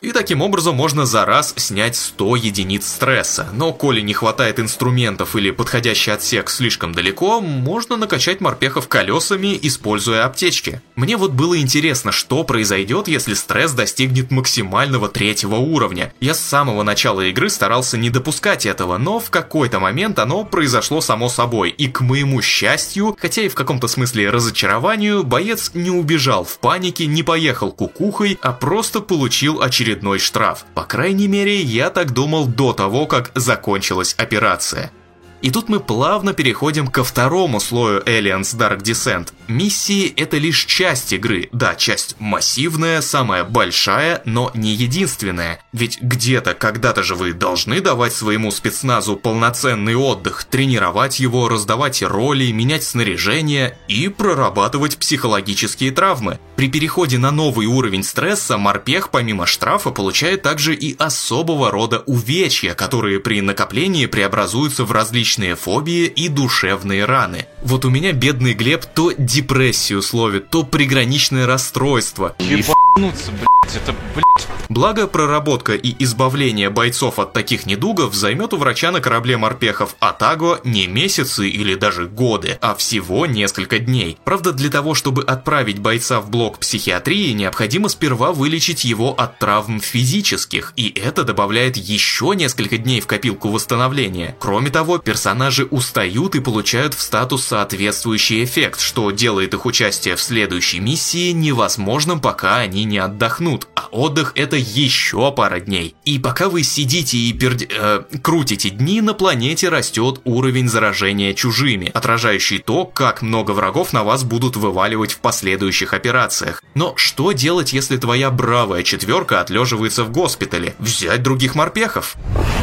И 0.00 0.10
таким 0.12 0.42
образом 0.42 0.74
можно 0.74 1.06
за 1.06 1.24
раз 1.24 1.54
снять 1.56 1.96
100 1.96 2.36
единиц 2.36 2.86
стресса. 2.86 3.48
Но 3.52 3.72
коли 3.72 4.00
не 4.00 4.12
хватает 4.14 4.58
инструментов 4.58 5.36
или 5.36 5.50
подходящий 5.50 6.10
отсек 6.10 6.50
слишком 6.50 6.92
далеко, 6.92 7.40
можно 7.40 7.96
накачать 7.96 8.40
морпехов 8.40 8.88
колесами, 8.88 9.58
используя 9.62 10.24
аптечки. 10.24 10.82
Мне 10.96 11.16
вот 11.16 11.32
было 11.32 11.58
интересно, 11.58 12.12
что 12.12 12.44
произойдет, 12.44 13.08
если 13.08 13.34
стресс 13.34 13.72
достигнет 13.72 14.30
максимального 14.30 15.08
третьего 15.08 15.56
уровня. 15.56 16.12
Я 16.20 16.34
с 16.34 16.40
самого 16.40 16.82
начала 16.82 17.20
игры 17.22 17.48
старался 17.48 17.96
не 17.96 18.10
допускать 18.10 18.66
этого, 18.66 18.98
но 18.98 19.20
в 19.20 19.30
какой-то 19.30 19.80
момент 19.80 20.18
оно 20.18 20.44
произошло 20.44 21.00
само 21.00 21.28
собой. 21.28 21.70
И 21.70 21.88
к 21.88 22.00
моему 22.00 22.42
счастью, 22.42 23.16
хотя 23.20 23.42
и 23.42 23.48
в 23.48 23.54
каком-то 23.54 23.88
смысле 23.88 24.30
разочарованию, 24.30 25.22
боец 25.22 25.70
не 25.74 25.90
убежал 25.90 26.44
в 26.44 26.58
панике, 26.58 27.06
не 27.06 27.22
поехал 27.22 27.70
кукухой, 27.72 28.38
а 28.42 28.52
просто 28.62 29.00
получил 29.00 29.60
очередной 29.60 30.20
штраф. 30.20 30.64
По 30.74 30.84
крайней 30.84 31.26
мере, 31.26 31.60
я 31.60 31.90
так 31.90 32.12
думал 32.12 32.46
до 32.46 32.72
того, 32.72 33.06
как 33.06 33.32
закончилась 33.34 34.14
операция. 34.16 34.92
И 35.40 35.50
тут 35.50 35.68
мы 35.68 35.80
плавно 35.80 36.32
переходим 36.32 36.86
ко 36.86 37.02
второму 37.02 37.58
слою 37.58 38.02
Aliens 38.02 38.56
Dark 38.56 38.82
Descent. 38.82 39.32
Миссии 39.52 40.10
это 40.16 40.38
лишь 40.38 40.64
часть 40.64 41.12
игры, 41.12 41.50
да, 41.52 41.74
часть 41.74 42.16
массивная, 42.18 43.02
самая 43.02 43.44
большая, 43.44 44.22
но 44.24 44.50
не 44.54 44.72
единственная. 44.72 45.60
Ведь 45.74 46.00
где-то, 46.00 46.54
когда-то 46.54 47.02
же 47.02 47.14
вы 47.14 47.34
должны 47.34 47.82
давать 47.82 48.14
своему 48.14 48.50
спецназу 48.50 49.14
полноценный 49.14 49.94
отдых, 49.94 50.44
тренировать 50.44 51.20
его, 51.20 51.50
раздавать 51.50 52.02
роли, 52.02 52.50
менять 52.50 52.82
снаряжение 52.82 53.76
и 53.88 54.08
прорабатывать 54.08 54.96
психологические 54.96 55.90
травмы. 55.90 56.38
При 56.56 56.68
переходе 56.68 57.18
на 57.18 57.30
новый 57.30 57.66
уровень 57.66 58.04
стресса 58.04 58.56
морпех 58.56 59.10
помимо 59.10 59.44
штрафа 59.44 59.90
получает 59.90 60.40
также 60.40 60.74
и 60.74 60.96
особого 60.96 61.70
рода 61.70 62.02
увечья, 62.06 62.72
которые 62.72 63.20
при 63.20 63.42
накоплении 63.42 64.06
преобразуются 64.06 64.84
в 64.84 64.92
различные 64.92 65.56
фобии 65.56 66.06
и 66.06 66.28
душевные 66.28 67.04
раны. 67.04 67.46
Вот 67.62 67.84
у 67.84 67.90
меня 67.90 68.12
бедный 68.12 68.54
Глеб 68.54 68.86
то 68.86 69.12
депрессию 69.42 70.02
словит, 70.02 70.50
то 70.50 70.62
приграничное 70.62 71.46
расстройство. 71.46 72.36
Ебануться, 72.38 73.32
блядь, 73.32 73.76
это, 73.76 73.92
блядь. 74.14 74.48
Благо, 74.68 75.06
проработка 75.06 75.74
и 75.74 75.94
избавление 76.02 76.70
бойцов 76.70 77.18
от 77.18 77.34
таких 77.34 77.66
недугов 77.66 78.14
займет 78.14 78.54
у 78.54 78.56
врача 78.56 78.90
на 78.90 79.00
корабле 79.00 79.36
морпехов 79.36 79.96
Атаго 80.00 80.60
не 80.64 80.86
месяцы 80.86 81.46
или 81.46 81.74
даже 81.74 82.06
годы, 82.06 82.56
а 82.62 82.74
всего 82.74 83.26
несколько 83.26 83.78
дней. 83.78 84.16
Правда, 84.24 84.52
для 84.52 84.70
того, 84.70 84.94
чтобы 84.94 85.24
отправить 85.24 85.78
бойца 85.78 86.22
в 86.22 86.30
блок 86.30 86.58
психиатрии, 86.58 87.32
необходимо 87.32 87.90
сперва 87.90 88.32
вылечить 88.32 88.84
его 88.84 89.12
от 89.12 89.38
травм 89.38 89.78
физических, 89.78 90.72
и 90.76 90.88
это 90.88 91.24
добавляет 91.24 91.76
еще 91.76 92.32
несколько 92.34 92.78
дней 92.78 93.02
в 93.02 93.06
копилку 93.06 93.50
восстановления. 93.50 94.36
Кроме 94.38 94.70
того, 94.70 94.96
персонажи 94.96 95.66
устают 95.66 96.34
и 96.34 96.40
получают 96.40 96.94
в 96.94 97.02
статус 97.02 97.44
соответствующий 97.44 98.42
эффект, 98.42 98.80
что 98.80 99.10
делает 99.22 99.54
их 99.54 99.66
участие 99.66 100.16
в 100.16 100.20
следующей 100.20 100.80
миссии 100.80 101.30
невозможным, 101.30 102.20
пока 102.20 102.56
они 102.56 102.82
не 102.82 102.98
отдохнут, 102.98 103.68
а 103.76 103.86
отдых 103.92 104.32
это 104.34 104.56
еще 104.56 105.30
пара 105.30 105.60
дней. 105.60 105.94
И 106.04 106.18
пока 106.18 106.48
вы 106.48 106.64
сидите 106.64 107.16
и 107.16 107.32
перд... 107.32 107.62
э, 107.62 108.02
крутите 108.20 108.70
дни, 108.70 109.00
на 109.00 109.14
планете 109.14 109.68
растет 109.68 110.20
уровень 110.24 110.68
заражения 110.68 111.34
чужими, 111.34 111.88
отражающий 111.94 112.58
то, 112.58 112.84
как 112.84 113.22
много 113.22 113.52
врагов 113.52 113.92
на 113.92 114.02
вас 114.02 114.24
будут 114.24 114.56
вываливать 114.56 115.12
в 115.12 115.20
последующих 115.20 115.94
операциях. 115.94 116.60
Но 116.74 116.94
что 116.96 117.30
делать, 117.30 117.72
если 117.72 117.98
твоя 117.98 118.28
бравая 118.32 118.82
четверка 118.82 119.40
отлеживается 119.40 120.02
в 120.02 120.10
госпитале? 120.10 120.74
Взять 120.80 121.22
других 121.22 121.54
морпехов? 121.54 122.16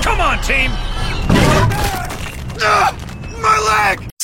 Come 0.04 0.20
on, 0.20 0.40
team! 0.46 0.72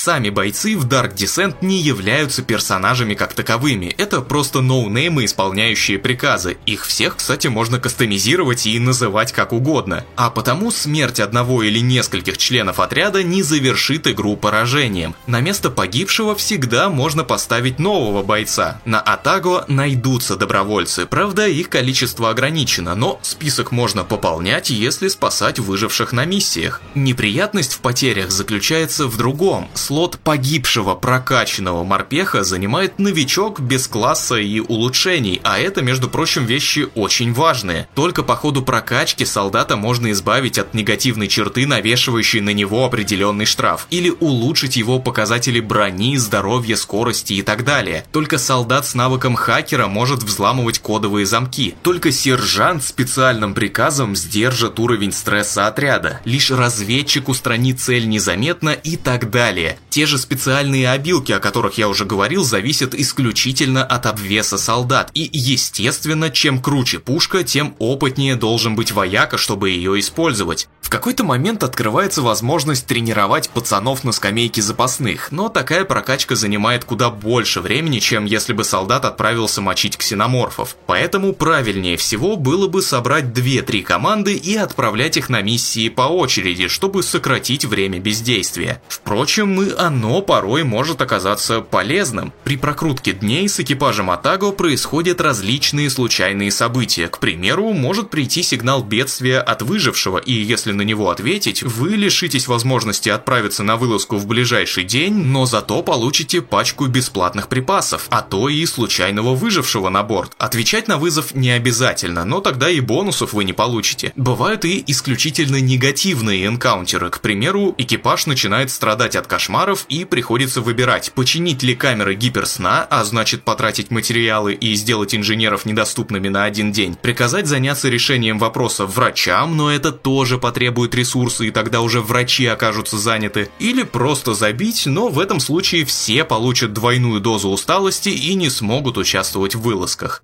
Сами 0.06 0.30
бойцы 0.30 0.78
в 0.78 0.86
Dark 0.86 1.16
Descent 1.16 1.56
не 1.62 1.82
являются 1.82 2.44
персонажами 2.44 3.16
как 3.16 3.34
таковыми, 3.34 3.88
это 3.98 4.22
просто 4.22 4.62
ноунеймы, 4.62 5.26
исполняющие 5.26 5.98
приказы. 5.98 6.58
Их 6.68 6.86
всех, 6.86 7.16
кстати, 7.16 7.48
можно 7.48 7.80
кастомизировать 7.80 8.68
и 8.68 8.78
называть 8.78 9.32
как 9.32 9.52
угодно. 9.52 10.06
А 10.16 10.30
потому 10.30 10.70
смерть 10.70 11.20
одного 11.20 11.64
или 11.64 11.80
нескольких 11.80 12.38
членов 12.38 12.80
отряда 12.80 13.24
не 13.24 13.42
завершит 13.42 14.06
игру 14.06 14.38
поражением. 14.38 15.16
На 15.26 15.42
место 15.42 15.72
погибшего 15.72 16.36
всегда 16.36 16.90
можно 16.92 17.24
поставить 17.24 17.80
нового 17.80 18.22
бойца. 18.22 18.80
На 18.86 19.02
Атаго 19.02 19.66
найдутся 19.68 20.36
добровольцы, 20.36 21.08
правда 21.08 21.48
их 21.48 21.70
количество 21.70 22.30
ограничено, 22.30 22.94
но 22.94 23.20
список 23.24 23.72
можно 23.72 24.04
пополнять, 24.04 24.70
если 24.70 25.08
спасать 25.08 25.58
выживших 25.58 26.12
на 26.12 26.26
миссиях. 26.26 26.84
Неприятность 26.94 27.74
в 27.74 27.80
потерях 27.80 28.30
заключается 28.30 29.08
в 29.08 29.18
другом– 29.18 29.68
слот 29.96 30.20
погибшего 30.20 30.94
прокачанного 30.94 31.86
морпеха 31.86 32.44
занимает 32.44 33.00
новичок 33.00 33.62
без 33.62 33.88
класса 33.88 34.36
и 34.36 34.60
улучшений, 34.60 35.40
а 35.46 35.58
это, 35.58 35.82
между 35.82 36.10
прочим, 36.10 36.46
вещи 36.46 36.90
очень 36.96 37.32
важные. 37.32 37.88
Только 37.96 38.22
по 38.22 38.36
ходу 38.36 38.62
прокачки 38.62 39.24
солдата 39.24 39.78
можно 39.78 40.12
избавить 40.12 40.58
от 40.58 40.74
негативной 40.74 41.30
черты, 41.30 41.66
навешивающей 41.66 42.42
на 42.42 42.50
него 42.50 42.84
определенный 42.84 43.46
штраф, 43.46 43.88
или 43.90 44.10
улучшить 44.10 44.76
его 44.76 45.00
показатели 45.00 45.62
брони, 45.62 46.18
здоровья, 46.18 46.76
скорости 46.76 47.32
и 47.32 47.42
так 47.42 47.64
далее. 47.64 48.04
Только 48.12 48.38
солдат 48.38 48.86
с 48.86 48.96
навыком 48.96 49.36
хакера 49.36 49.88
может 49.88 50.24
взламывать 50.24 50.80
кодовые 50.80 51.26
замки. 51.26 51.74
Только 51.84 52.12
сержант 52.12 52.84
специальным 52.84 53.54
приказом 53.54 54.14
сдержит 54.18 54.78
уровень 54.78 55.14
стресса 55.14 55.68
отряда. 55.68 56.20
Лишь 56.26 56.52
разведчик 56.52 57.30
устранит 57.30 57.80
цель 57.80 58.10
незаметно 58.10 58.72
и 58.72 58.98
так 58.98 59.30
далее. 59.30 59.78
Те 59.96 60.06
же 60.06 60.18
специальные 60.18 60.90
обилки, 60.90 61.32
о 61.32 61.40
которых 61.40 61.78
я 61.78 61.88
уже 61.88 62.04
говорил, 62.04 62.44
зависят 62.44 62.94
исключительно 62.94 63.82
от 63.82 64.08
обвеса 64.08 64.58
солдат. 64.58 65.10
И 65.14 65.30
естественно, 65.32 66.30
чем 66.30 66.62
круче 66.62 67.00
пушка, 67.00 67.46
тем 67.46 67.78
опытнее 67.80 68.36
должен 68.36 68.76
быть 68.76 68.92
вояка, 68.92 69.38
чтобы 69.38 69.70
ее 69.70 69.98
использовать. 70.02 70.68
В 70.86 70.90
какой-то 70.90 71.24
момент 71.24 71.64
открывается 71.64 72.22
возможность 72.22 72.86
тренировать 72.86 73.50
пацанов 73.50 74.04
на 74.04 74.12
скамейке 74.12 74.62
запасных, 74.62 75.32
но 75.32 75.50
такая 75.50 75.84
прокачка 75.84 76.36
занимает 76.36 76.86
куда 76.86 77.10
больше 77.10 77.60
времени, 77.60 77.98
чем 77.98 78.26
если 78.26 78.54
бы 78.54 78.64
солдат 78.64 79.04
отправился 79.04 79.62
мочить 79.62 79.98
ксеноморфов. 79.98 80.76
Поэтому 80.86 81.34
правильнее 81.34 81.98
всего 81.98 82.36
было 82.36 82.68
бы 82.68 82.84
собрать 82.84 83.26
2-3 83.26 83.82
команды 83.82 84.36
и 84.36 84.56
отправлять 84.56 85.18
их 85.18 85.30
на 85.30 85.42
миссии 85.42 85.90
по 85.90 86.04
очереди, 86.04 86.68
чтобы 86.68 87.02
сократить 87.02 87.66
время 87.66 88.00
бездействия. 88.00 88.80
Впрочем, 88.88 89.60
и 89.64 89.72
оно 89.86 90.22
порой 90.22 90.64
может 90.64 91.02
оказаться 91.02 91.62
полезным. 91.62 92.34
При 92.44 92.58
прокрутке 92.58 93.14
дней 93.14 93.48
с 93.48 93.60
экипажем 93.60 94.10
Атаго 94.10 94.52
происходят 94.52 95.22
различные 95.22 95.90
случайные 95.90 96.52
события. 96.52 97.08
К 97.08 97.20
примеру, 97.20 97.72
может 97.74 98.10
прийти 98.10 98.42
сигнал 98.42 98.84
бедствия 98.84 99.40
от 99.40 99.62
выжившего, 99.62 100.18
и 100.18 100.34
если 100.34 100.72
на 100.72 100.82
него 100.82 101.10
ответить, 101.10 101.62
вы 101.64 101.90
лишитесь 101.90 102.48
возможности 102.48 103.10
отправиться 103.10 103.64
на 103.64 103.78
вылазку 103.78 104.18
в 104.18 104.26
ближайший 104.26 104.84
день, 104.84 105.14
но 105.14 105.46
зато 105.46 105.84
получите 105.84 106.42
пачку 106.42 106.88
бесплатных 106.88 107.48
припасов, 107.48 108.08
а 108.10 108.22
то 108.22 108.50
и 108.50 108.66
случайного 108.66 109.36
выжившего 109.36 109.90
на 109.90 110.04
борт. 110.04 110.32
Отвечать 110.38 110.88
на 110.88 110.98
вызов 110.98 111.36
не 111.36 111.52
обязательно, 111.52 112.26
но 112.26 112.42
тогда 112.42 112.70
и 112.70 112.80
бонусов 112.80 113.34
вы 113.34 113.44
не 113.44 113.54
получите. 113.54 114.14
Бывают 114.16 114.66
и 114.66 114.84
исключительно 114.88 115.62
негативные 115.62 116.48
энкаунтеры. 116.48 117.10
К 117.10 117.20
примеру, 117.20 117.76
экипаж 117.78 118.26
начинает 118.26 118.72
страдать 118.72 119.16
от 119.16 119.28
кошмаров 119.66 119.86
и 119.90 120.06
приходится 120.06 120.62
выбирать, 120.62 121.12
починить 121.14 121.64
ли 121.64 121.76
камеры 121.76 122.16
гиперсна, 122.16 122.84
а 122.84 123.04
значит 123.04 123.44
потратить 123.44 123.90
материалы 123.90 124.54
и 124.54 124.76
сделать 124.76 125.16
инженеров 125.16 125.66
недоступными 125.66 126.30
на 126.30 126.44
один 126.44 126.72
день, 126.72 126.96
приказать 126.96 127.48
заняться 127.48 127.90
решением 127.90 128.38
вопроса 128.38 128.86
врачам, 128.86 129.58
но 129.58 129.72
это 129.72 129.92
тоже 129.92 130.38
потребует 130.38 130.94
ресурсы, 130.94 131.48
и 131.48 131.52
тогда 131.52 131.82
уже 131.82 132.02
врачи 132.02 132.46
окажутся 132.46 132.98
заняты, 132.98 133.50
или 133.60 133.84
просто 133.84 134.34
забить, 134.36 134.86
но 134.86 135.10
в 135.10 135.20
этом 135.20 135.40
случае 135.40 135.86
все 135.86 136.24
получат 136.24 136.74
двойную 136.74 137.20
дозу 137.20 137.50
усталости 137.50 138.10
и 138.10 138.36
не 138.36 138.50
смогут 138.50 138.98
участвовать 138.98 139.56
в 139.56 139.62
вылазках. 139.62 140.24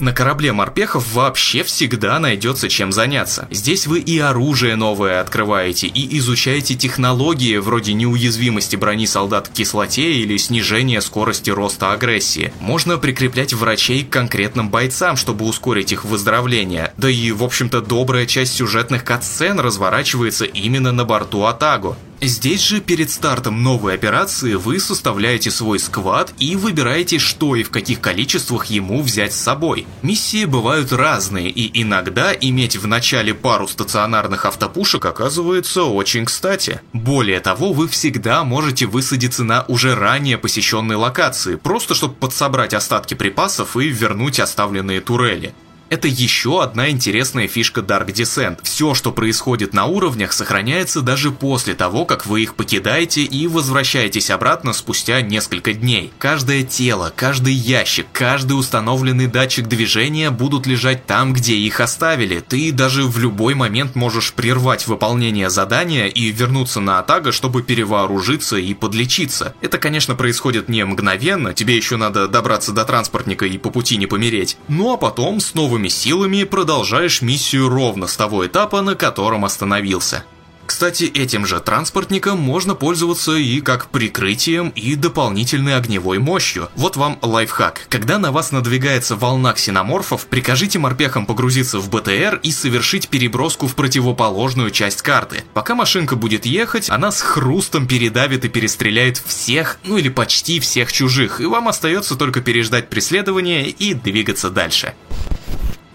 На 0.00 0.12
корабле 0.12 0.52
морпехов 0.52 1.12
вообще 1.12 1.64
всегда 1.64 2.20
найдется 2.20 2.68
чем 2.68 2.92
заняться. 2.92 3.48
Здесь 3.50 3.88
вы 3.88 3.98
и 3.98 4.16
оружие 4.20 4.76
новое 4.76 5.20
открываете, 5.20 5.88
и 5.88 6.18
изучаете 6.18 6.76
технологии 6.76 7.56
вроде 7.56 7.94
неуязвимости 7.94 8.76
брони 8.76 9.06
солдат 9.06 9.48
к 9.48 9.52
кислоте 9.52 10.12
или 10.12 10.36
снижения 10.36 11.00
скорости 11.00 11.50
роста 11.50 11.90
агрессии. 11.90 12.52
Можно 12.60 12.98
прикреплять 12.98 13.52
врачей 13.52 14.04
к 14.04 14.10
конкретным 14.10 14.70
бойцам, 14.70 15.16
чтобы 15.16 15.44
ускорить 15.46 15.90
их 15.90 16.04
выздоровление. 16.04 16.92
Да 16.96 17.10
и, 17.10 17.32
в 17.32 17.42
общем-то, 17.42 17.80
добрая 17.80 18.26
часть 18.26 18.54
сюжетных 18.54 19.02
катсцен 19.02 19.58
разворачивается 19.58 20.44
именно 20.44 20.92
на 20.92 21.04
борту 21.04 21.42
Атаго. 21.42 21.96
Здесь 22.20 22.62
же 22.62 22.80
перед 22.80 23.10
стартом 23.10 23.62
новой 23.62 23.94
операции 23.94 24.54
вы 24.54 24.80
составляете 24.80 25.52
свой 25.52 25.78
сквад 25.78 26.34
и 26.40 26.56
выбираете, 26.56 27.20
что 27.20 27.54
и 27.54 27.62
в 27.62 27.70
каких 27.70 28.00
количествах 28.00 28.66
ему 28.66 29.02
взять 29.02 29.32
с 29.32 29.40
собой. 29.40 29.86
Миссии 30.02 30.44
бывают 30.44 30.92
разные, 30.92 31.48
и 31.48 31.80
иногда 31.80 32.32
иметь 32.32 32.76
в 32.76 32.88
начале 32.88 33.34
пару 33.34 33.68
стационарных 33.68 34.46
автопушек 34.46 35.04
оказывается 35.06 35.84
очень 35.84 36.24
кстати. 36.24 36.80
Более 36.92 37.38
того, 37.38 37.72
вы 37.72 37.86
всегда 37.86 38.42
можете 38.42 38.86
высадиться 38.86 39.44
на 39.44 39.64
уже 39.68 39.94
ранее 39.94 40.38
посещенной 40.38 40.96
локации, 40.96 41.54
просто 41.54 41.94
чтобы 41.94 42.14
подсобрать 42.14 42.74
остатки 42.74 43.14
припасов 43.14 43.76
и 43.76 43.86
вернуть 43.86 44.40
оставленные 44.40 45.00
турели. 45.00 45.54
Это 45.90 46.06
еще 46.06 46.62
одна 46.62 46.90
интересная 46.90 47.48
фишка 47.48 47.80
Dark 47.80 48.12
Descent. 48.12 48.58
Все, 48.62 48.92
что 48.92 49.10
происходит 49.10 49.72
на 49.72 49.86
уровнях, 49.86 50.32
сохраняется 50.32 51.00
даже 51.00 51.30
после 51.30 51.74
того, 51.74 52.04
как 52.04 52.26
вы 52.26 52.42
их 52.42 52.56
покидаете 52.56 53.22
и 53.22 53.46
возвращаетесь 53.46 54.30
обратно 54.30 54.74
спустя 54.74 55.22
несколько 55.22 55.72
дней. 55.72 56.12
Каждое 56.18 56.62
тело, 56.62 57.10
каждый 57.16 57.54
ящик, 57.54 58.06
каждый 58.12 58.52
установленный 58.52 59.28
датчик 59.28 59.66
движения 59.66 60.30
будут 60.30 60.66
лежать 60.66 61.06
там, 61.06 61.32
где 61.32 61.54
их 61.54 61.80
оставили. 61.80 62.40
Ты 62.40 62.70
даже 62.70 63.04
в 63.04 63.18
любой 63.18 63.54
момент 63.54 63.94
можешь 63.94 64.34
прервать 64.34 64.86
выполнение 64.86 65.48
задания 65.48 66.06
и 66.06 66.30
вернуться 66.30 66.80
на 66.80 66.98
Атага, 66.98 67.32
чтобы 67.32 67.62
перевооружиться 67.62 68.56
и 68.56 68.74
подлечиться. 68.74 69.54
Это, 69.62 69.78
конечно, 69.78 70.14
происходит 70.14 70.68
не 70.68 70.84
мгновенно, 70.84 71.54
тебе 71.54 71.76
еще 71.76 71.96
надо 71.96 72.28
добраться 72.28 72.72
до 72.72 72.84
транспортника 72.84 73.46
и 73.46 73.56
по 73.56 73.70
пути 73.70 73.96
не 73.96 74.06
помереть. 74.06 74.58
Ну 74.68 74.92
а 74.92 74.98
потом 74.98 75.40
с 75.40 75.54
новым 75.54 75.77
новыми 75.78 75.88
силами 75.88 76.42
продолжаешь 76.42 77.22
миссию 77.22 77.68
ровно 77.68 78.08
с 78.08 78.16
того 78.16 78.44
этапа, 78.44 78.82
на 78.82 78.96
котором 78.96 79.44
остановился. 79.44 80.24
Кстати, 80.66 81.04
этим 81.04 81.46
же 81.46 81.60
транспортником 81.60 82.40
можно 82.40 82.74
пользоваться 82.74 83.36
и 83.36 83.60
как 83.60 83.90
прикрытием, 83.90 84.70
и 84.70 84.96
дополнительной 84.96 85.76
огневой 85.76 86.18
мощью. 86.18 86.68
Вот 86.74 86.96
вам 86.96 87.18
лайфхак. 87.22 87.86
Когда 87.88 88.18
на 88.18 88.32
вас 88.32 88.50
надвигается 88.50 89.14
волна 89.14 89.52
ксеноморфов, 89.52 90.26
прикажите 90.26 90.80
морпехам 90.80 91.26
погрузиться 91.26 91.78
в 91.78 91.88
БТР 91.88 92.40
и 92.42 92.50
совершить 92.50 93.08
переброску 93.08 93.68
в 93.68 93.76
противоположную 93.76 94.72
часть 94.72 95.02
карты. 95.02 95.44
Пока 95.54 95.76
машинка 95.76 96.16
будет 96.16 96.44
ехать, 96.44 96.90
она 96.90 97.12
с 97.12 97.22
хрустом 97.22 97.86
передавит 97.86 98.44
и 98.44 98.48
перестреляет 98.48 99.16
всех, 99.24 99.78
ну 99.84 99.96
или 99.96 100.08
почти 100.08 100.58
всех 100.58 100.92
чужих, 100.92 101.40
и 101.40 101.46
вам 101.46 101.68
остается 101.68 102.16
только 102.16 102.40
переждать 102.40 102.90
преследование 102.90 103.70
и 103.70 103.94
двигаться 103.94 104.50
дальше. 104.50 104.92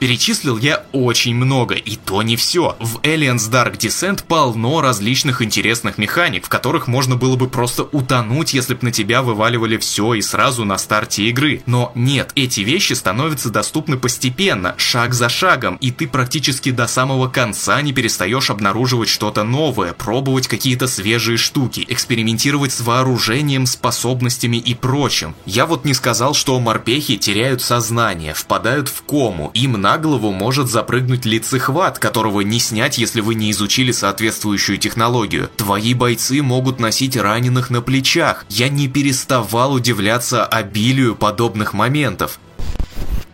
Перечислил 0.04 0.58
я 0.58 0.84
очень 0.92 1.34
много, 1.34 1.76
и 1.76 1.96
то 1.96 2.24
не 2.24 2.36
все. 2.36 2.76
В 2.82 2.98
Aliens 3.04 3.50
Dark 3.50 3.78
Descent 3.78 4.26
полно 4.28 4.82
различных 4.82 5.42
интересных 5.42 5.98
механик, 5.98 6.46
в 6.46 6.50
которых 6.50 6.88
можно 6.88 7.16
было 7.16 7.38
бы 7.38 7.48
просто 7.48 7.84
утонуть, 7.84 8.54
если 8.54 8.74
бы 8.74 8.80
на 8.82 8.92
тебя 8.92 9.22
вываливали 9.22 9.78
все 9.78 10.16
и 10.16 10.22
сразу 10.22 10.66
на 10.66 10.78
старте 10.78 11.24
игры. 11.30 11.64
Но 11.68 11.94
нет, 11.96 12.34
эти 12.36 12.60
вещи 12.60 12.92
становятся 12.92 13.50
доступны 13.50 13.96
постепенно, 13.96 14.76
шаг 14.76 15.14
за 15.14 15.30
шагом, 15.30 15.78
и 15.78 15.90
ты 15.90 16.06
практически 16.10 16.72
до 16.72 16.86
самого 16.86 17.30
конца 17.30 17.82
не 17.82 17.94
перестаешь 17.94 18.50
обнаруживать 18.50 19.08
что-то 19.08 19.46
новое, 19.46 19.94
пробовать 19.94 20.50
какие-то 20.50 20.88
свежие 20.88 21.38
штуки, 21.38 21.86
экспериментировать 21.88 22.74
с 22.74 22.82
вооружением, 22.82 23.66
способностями 23.66 24.58
и 24.58 24.74
прочим. 24.74 25.34
Я 25.46 25.66
вот 25.66 25.86
не 25.86 25.94
сказал, 25.94 26.34
что 26.34 26.60
морпехи 26.60 27.16
теряют 27.16 27.62
сознание, 27.62 28.34
впадают 28.34 28.90
в 28.90 29.02
кому, 29.04 29.50
им 29.54 29.80
надо 29.80 29.93
на 29.94 30.00
голову 30.00 30.32
может 30.32 30.70
запрыгнуть 30.70 31.24
лицехват, 31.26 32.00
которого 32.00 32.42
не 32.42 32.60
снять, 32.60 32.98
если 32.98 33.22
вы 33.22 33.36
не 33.36 33.52
изучили 33.52 33.92
соответствующую 33.92 34.80
технологию. 34.80 35.52
Твои 35.56 35.94
бойцы 35.94 36.42
могут 36.42 36.80
носить 36.80 37.16
раненых 37.16 37.70
на 37.70 37.80
плечах. 37.80 38.44
Я 38.50 38.70
не 38.70 38.88
переставал 38.88 39.74
удивляться 39.74 40.48
обилию 40.48 41.16
подобных 41.16 41.74
моментов. 41.74 42.40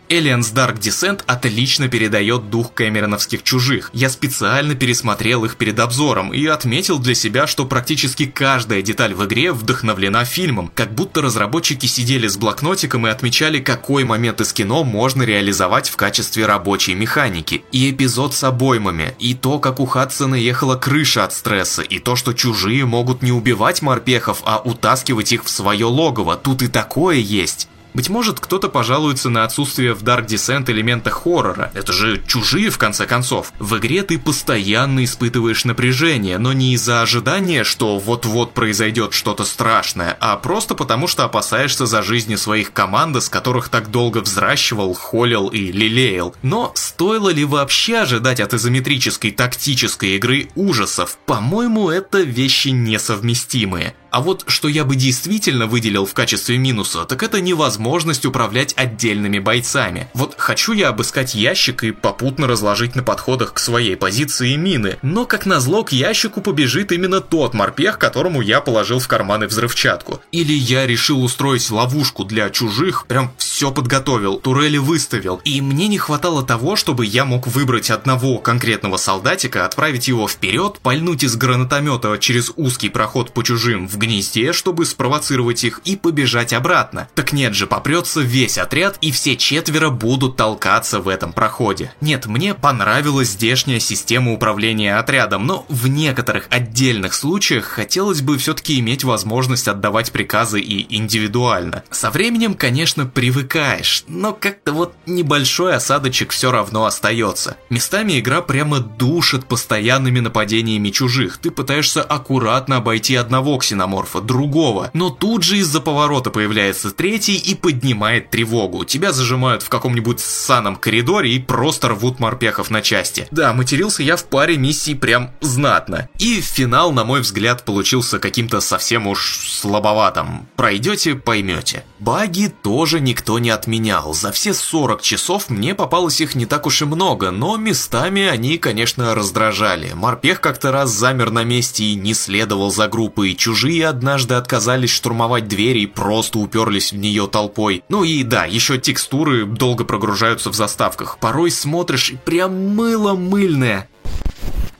Aliens 0.09 0.55
Dark 0.55 0.79
Descent 0.79 1.21
отлично 1.27 1.87
передает 1.87 2.49
дух 2.49 2.73
кэмероновских 2.73 3.43
чужих. 3.43 3.91
Я 3.93 4.09
специально 4.09 4.73
пересмотрел 4.73 5.45
их 5.45 5.55
перед 5.55 5.79
обзором 5.79 6.33
и 6.33 6.47
отметил 6.47 6.97
для 6.97 7.13
себя, 7.13 7.45
что 7.45 7.65
практически 7.65 8.25
каждая 8.25 8.81
деталь 8.81 9.13
в 9.13 9.23
игре 9.25 9.51
вдохновлена 9.51 10.25
фильмом, 10.25 10.71
как 10.73 10.95
будто 10.95 11.21
разработчики 11.21 11.85
сидели 11.85 12.27
с 12.27 12.37
блокнотиком 12.37 13.05
и 13.05 13.11
отмечали, 13.11 13.59
какой 13.59 14.03
момент 14.03 14.41
из 14.41 14.51
кино 14.51 14.83
можно 14.83 15.21
реализовать 15.21 15.89
в 15.89 15.95
качестве 15.95 16.47
рабочей 16.47 16.95
механики. 16.95 17.63
И 17.71 17.91
эпизод 17.91 18.33
с 18.33 18.43
обоймами, 18.43 19.13
и 19.19 19.35
то, 19.35 19.59
как 19.59 19.79
у 19.79 19.85
Хадсона 19.85 20.33
ехала 20.33 20.75
крыша 20.75 21.23
от 21.23 21.33
стресса, 21.33 21.83
и 21.83 21.99
то, 21.99 22.15
что 22.15 22.33
чужие 22.33 22.83
могут 22.87 23.21
не 23.21 23.31
убивать 23.31 23.83
морпехов, 23.83 24.41
а 24.43 24.57
утаскивать 24.57 25.33
их 25.33 25.43
в 25.43 25.49
свое 25.49 25.85
логово, 25.85 26.35
тут 26.35 26.63
и 26.63 26.67
такое 26.67 27.17
есть. 27.17 27.67
Быть 27.93 28.09
может, 28.09 28.39
кто-то 28.39 28.69
пожалуется 28.69 29.29
на 29.29 29.43
отсутствие 29.43 29.93
в 29.93 30.03
Dark 30.03 30.27
Descent 30.27 30.69
элемента 30.71 31.09
хоррора. 31.09 31.71
Это 31.73 31.91
же 31.91 32.21
чужие, 32.27 32.69
в 32.69 32.77
конце 32.77 33.05
концов. 33.05 33.51
В 33.59 33.77
игре 33.77 34.03
ты 34.03 34.19
постоянно 34.19 35.03
испытываешь 35.03 35.65
напряжение, 35.65 36.37
но 36.37 36.53
не 36.53 36.73
из-за 36.73 37.01
ожидания, 37.01 37.63
что 37.63 37.97
вот-вот 37.97 38.53
произойдет 38.53 39.13
что-то 39.13 39.45
страшное, 39.45 40.17
а 40.19 40.37
просто 40.37 40.75
потому, 40.75 41.07
что 41.07 41.23
опасаешься 41.25 41.85
за 41.85 42.01
жизни 42.01 42.35
своих 42.35 42.73
команд, 42.73 43.09
с 43.09 43.29
которых 43.29 43.69
так 43.69 43.89
долго 43.89 44.19
взращивал, 44.19 44.93
холил 44.93 45.47
и 45.47 45.71
лелеял. 45.71 46.35
Но 46.43 46.71
стоило 46.75 47.29
ли 47.29 47.43
вообще 47.45 47.99
ожидать 47.99 48.39
от 48.39 48.53
изометрической 48.53 49.31
тактической 49.31 50.15
игры 50.17 50.49
ужасов? 50.55 51.17
По-моему, 51.25 51.89
это 51.89 52.19
вещи 52.21 52.69
несовместимые. 52.69 53.95
А 54.11 54.21
вот 54.21 54.43
что 54.47 54.67
я 54.67 54.85
бы 54.85 54.95
действительно 54.95 55.67
выделил 55.67 56.05
в 56.05 56.13
качестве 56.13 56.57
минуса, 56.57 57.05
так 57.05 57.21
это 57.21 57.41
невозможность 57.41 58.25
управлять 58.25 58.73
отдельными 58.75 59.39
бойцами. 59.39 60.09
Вот 60.13 60.35
хочу 60.37 60.73
я 60.73 60.89
обыскать 60.89 61.35
ящик 61.35 61.83
и 61.83 61.91
попутно 61.91 62.47
разложить 62.47 62.95
на 62.95 63.03
подходах 63.03 63.53
к 63.53 63.59
своей 63.59 63.95
позиции 63.95 64.55
мины, 64.55 64.97
но 65.01 65.25
как 65.25 65.45
назло 65.45 65.83
к 65.83 65.91
ящику 65.91 66.41
побежит 66.41 66.91
именно 66.91 67.21
тот 67.21 67.53
морпех, 67.53 67.99
которому 67.99 68.41
я 68.41 68.61
положил 68.61 68.99
в 68.99 69.07
карманы 69.07 69.47
взрывчатку. 69.47 70.21
Или 70.31 70.53
я 70.53 70.87
решил 70.87 71.23
устроить 71.23 71.69
ловушку 71.69 72.25
для 72.25 72.49
чужих, 72.49 73.05
прям 73.05 73.31
все 73.37 73.71
подготовил, 73.71 74.39
турели 74.39 74.77
выставил, 74.77 75.41
и 75.43 75.61
мне 75.61 75.87
не 75.87 75.97
хватало 75.97 76.43
того, 76.43 76.75
чтобы 76.75 77.05
я 77.05 77.25
мог 77.25 77.45
выбрать 77.45 77.91
одного 77.91 78.39
конкретного 78.39 78.97
солдатика, 78.97 79.65
отправить 79.65 80.07
его 80.07 80.27
вперед, 80.27 80.79
пальнуть 80.81 81.23
из 81.23 81.35
гранатомета 81.35 82.17
через 82.17 82.51
узкий 82.55 82.89
проход 82.89 83.33
по 83.33 83.43
чужим 83.43 83.87
в 83.87 83.98
гнезде, 83.99 84.53
чтобы 84.53 84.85
спровоцировать 84.85 85.63
их 85.63 85.81
и 85.85 85.95
побежать 85.95 86.53
обратно. 86.53 87.07
Так 87.13 87.33
нет 87.33 87.53
же, 87.53 87.67
попрется 87.67 88.21
весь 88.21 88.57
отряд 88.57 88.97
и 89.01 89.11
все 89.11 89.35
четверо 89.35 89.89
будут 89.89 90.35
толкаться 90.35 90.99
в 90.99 91.07
этом 91.07 91.33
проходе. 91.33 91.93
Нет, 92.01 92.25
мне 92.25 92.53
понравилась 92.53 93.29
здешняя 93.29 93.79
система 93.79 94.33
управления 94.33 94.97
отрядом, 94.97 95.45
но 95.45 95.65
в 95.69 95.87
некоторых 95.87 96.47
отдельных 96.49 97.13
случаях 97.13 97.65
хотелось 97.65 98.21
бы 98.21 98.37
все-таки 98.37 98.79
иметь 98.79 99.03
возможность 99.03 99.67
отдавать 99.67 100.11
приказы 100.11 100.59
и 100.59 100.95
индивидуально. 100.95 101.83
Со 101.91 102.09
временем, 102.09 102.53
конечно, 102.53 103.05
привыкаешь, 103.05 104.03
но 104.07 104.33
как-то 104.33 104.73
вот 104.73 104.95
небольшой 105.05 105.75
осадочек 105.75 106.31
все 106.31 106.51
равно 106.51 106.85
остается. 106.85 107.57
Местами 107.69 108.19
игра 108.19 108.41
прямо 108.41 108.79
душит 108.79 109.45
постоянными 109.45 110.19
нападениями 110.19 110.89
чужих. 110.89 111.37
Ты 111.37 111.51
пытаешься 111.51 112.01
аккуратно 112.01 112.77
обойти 112.77 113.15
одного 113.15 113.57
ксеноморфа, 113.57 113.88
другого, 114.21 114.89
но 114.93 115.09
тут 115.09 115.43
же 115.43 115.57
из-за 115.57 115.81
поворота 115.81 116.29
появляется 116.29 116.91
третий 116.91 117.37
и 117.37 117.55
поднимает 117.55 118.29
тревогу. 118.29 118.85
Тебя 118.85 119.11
зажимают 119.11 119.63
в 119.63 119.69
каком-нибудь 119.69 120.19
ссаном 120.19 120.75
коридоре 120.75 121.31
и 121.31 121.39
просто 121.39 121.89
рвут 121.89 122.19
морпехов 122.19 122.69
на 122.69 122.81
части. 122.81 123.27
Да, 123.31 123.53
матерился 123.53 124.03
я 124.03 124.15
в 124.15 124.25
паре 124.25 124.57
миссий 124.57 124.95
прям 124.95 125.31
знатно. 125.41 126.09
И 126.19 126.41
финал, 126.41 126.91
на 126.91 127.03
мой 127.03 127.21
взгляд, 127.21 127.65
получился 127.65 128.19
каким-то 128.19 128.61
совсем 128.61 129.07
уж 129.07 129.37
слабоватым. 129.47 130.47
Пройдете, 130.55 131.15
поймете. 131.15 131.83
Баги 131.99 132.51
тоже 132.63 132.99
никто 132.99 133.39
не 133.39 133.49
отменял. 133.49 134.13
За 134.13 134.31
все 134.31 134.53
40 134.53 135.01
часов 135.01 135.49
мне 135.49 135.75
попалось 135.75 136.21
их 136.21 136.35
не 136.35 136.45
так 136.45 136.65
уж 136.65 136.81
и 136.81 136.85
много, 136.85 137.31
но 137.31 137.57
местами 137.57 138.23
они, 138.23 138.57
конечно, 138.57 139.15
раздражали. 139.15 139.91
Морпех 139.93 140.41
как-то 140.41 140.71
раз 140.71 140.91
замер 140.91 141.31
на 141.31 141.43
месте 141.43 141.83
и 141.83 141.95
не 141.95 142.13
следовал 142.13 142.71
за 142.71 142.87
группой. 142.87 143.35
Чужие 143.35 143.78
однажды 143.81 144.35
отказались 144.35 144.91
штурмовать 144.91 145.47
двери 145.47 145.79
и 145.79 145.87
просто 145.87 146.39
уперлись 146.39 146.91
в 146.91 146.97
нее 146.97 147.27
толпой. 147.27 147.83
Ну 147.89 148.03
и 148.03 148.23
да, 148.23 148.45
еще 148.45 148.77
текстуры 148.77 149.45
долго 149.45 149.83
прогружаются 149.83 150.49
в 150.49 150.55
заставках. 150.55 151.17
Порой 151.19 151.51
смотришь 151.51 152.11
и 152.11 152.15
прям 152.15 152.75
мыло 152.75 153.15
мыльное. 153.15 153.89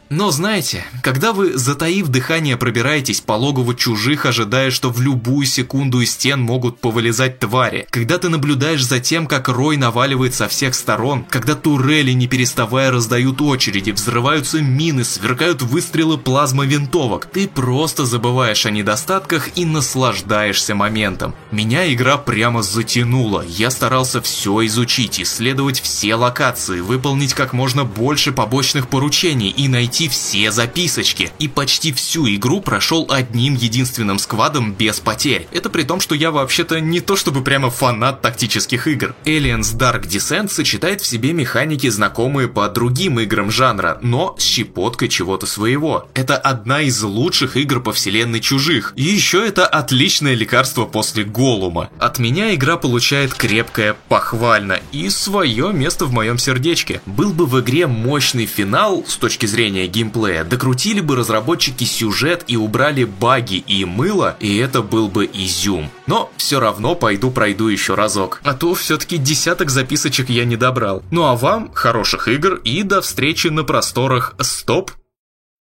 Но 0.09 0.31
знаете, 0.31 0.83
когда 1.03 1.33
вы, 1.33 1.55
затаив 1.55 2.07
дыхание, 2.07 2.57
пробираетесь 2.57 3.21
по 3.21 3.33
логову 3.33 3.75
чужих, 3.75 4.25
ожидая, 4.25 4.71
что 4.71 4.89
в 4.89 4.99
любую 4.99 5.45
секунду 5.45 6.01
из 6.01 6.13
стен 6.13 6.41
могут 6.41 6.79
повылезать 6.79 7.37
твари, 7.37 7.87
когда 7.91 8.17
ты 8.17 8.29
наблюдаешь 8.29 8.83
за 8.83 8.99
тем, 8.99 9.27
как 9.27 9.49
рой 9.49 9.77
наваливает 9.77 10.33
со 10.33 10.47
всех 10.47 10.73
сторон, 10.73 11.25
когда 11.29 11.53
турели, 11.53 12.11
не 12.13 12.27
переставая, 12.27 12.89
раздают 12.89 13.39
очереди, 13.39 13.91
взрываются 13.91 14.61
мины, 14.61 15.03
сверкают 15.03 15.61
выстрелы 15.61 16.17
плазмовинтовок, 16.17 17.27
ты 17.27 17.47
просто 17.47 18.05
забываешь 18.05 18.65
о 18.65 18.71
недостатках 18.71 19.49
и 19.57 19.63
наслаждаешься 19.63 20.73
моментом. 20.73 21.35
Меня 21.51 21.93
игра 21.93 22.17
прямо 22.17 22.63
затянула, 22.63 23.45
я 23.47 23.69
старался 23.69 24.21
все 24.21 24.65
изучить, 24.65 25.21
исследовать 25.21 25.79
все 25.79 26.15
локации, 26.15 26.79
выполнить 26.79 27.35
как 27.35 27.53
можно 27.53 27.85
больше 27.85 28.31
побочных 28.31 28.87
поручений 28.87 29.49
и 29.49 29.67
найти 29.67 29.98
найти 29.99 30.07
все 30.07 30.51
записочки. 30.51 31.31
И 31.39 31.47
почти 31.47 31.91
всю 31.91 32.27
игру 32.27 32.61
прошел 32.61 33.05
одним 33.09 33.55
единственным 33.55 34.17
сквадом 34.19 34.73
без 34.73 34.99
потерь. 34.99 35.47
Это 35.51 35.69
при 35.69 35.83
том, 35.83 35.99
что 35.99 36.15
я 36.15 36.31
вообще-то 36.31 36.79
не 36.79 37.01
то 37.01 37.15
чтобы 37.15 37.43
прямо 37.43 37.69
фанат 37.69 38.21
тактических 38.21 38.87
игр. 38.87 39.13
Aliens 39.25 39.77
Dark 39.77 40.07
Descent 40.07 40.49
сочетает 40.49 41.01
в 41.01 41.05
себе 41.05 41.33
механики, 41.33 41.89
знакомые 41.89 42.47
по 42.47 42.69
другим 42.69 43.19
играм 43.19 43.51
жанра, 43.51 43.97
но 44.01 44.35
с 44.37 44.43
щепоткой 44.43 45.09
чего-то 45.09 45.45
своего. 45.45 46.07
Это 46.13 46.37
одна 46.37 46.81
из 46.81 47.01
лучших 47.01 47.57
игр 47.57 47.81
по 47.81 47.91
вселенной 47.91 48.39
Чужих. 48.39 48.93
И 48.95 49.03
еще 49.03 49.45
это 49.45 49.67
отличное 49.67 50.33
лекарство 50.33 50.85
после 50.85 51.23
Голума. 51.23 51.89
От 51.99 52.19
меня 52.19 52.55
игра 52.55 52.77
получает 52.77 53.33
крепкое 53.33 53.95
похвально 54.07 54.79
и 54.93 55.09
свое 55.09 55.73
место 55.73 56.05
в 56.05 56.13
моем 56.13 56.37
сердечке. 56.37 57.01
Был 57.05 57.33
бы 57.33 57.45
в 57.45 57.59
игре 57.59 57.87
мощный 57.87 58.45
финал 58.45 59.03
с 59.05 59.17
точки 59.17 59.45
зрения 59.45 59.88
геймплея, 59.89 60.43
докрутили 60.43 61.01
бы 61.01 61.15
разработчики 61.15 61.83
сюжет 61.83 62.43
и 62.47 62.55
убрали 62.55 63.03
баги 63.03 63.55
и 63.55 63.85
мыло, 63.85 64.37
и 64.39 64.57
это 64.57 64.81
был 64.81 65.09
бы 65.09 65.29
изюм. 65.31 65.89
Но 66.07 66.31
все 66.37 66.59
равно 66.59 66.95
пойду 66.95 67.31
пройду 67.31 67.67
еще 67.67 67.95
разок. 67.95 68.41
А 68.43 68.53
то 68.53 68.73
все-таки 68.73 69.17
десяток 69.17 69.69
записочек 69.69 70.29
я 70.29 70.45
не 70.45 70.55
добрал. 70.55 71.03
Ну 71.11 71.25
а 71.25 71.35
вам 71.35 71.71
хороших 71.73 72.27
игр 72.27 72.55
и 72.63 72.83
до 72.83 73.01
встречи 73.01 73.47
на 73.47 73.63
просторах 73.63 74.35
Стоп 74.39 74.91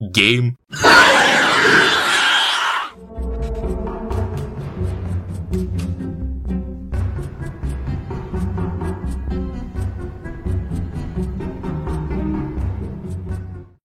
Гейм. 0.00 0.56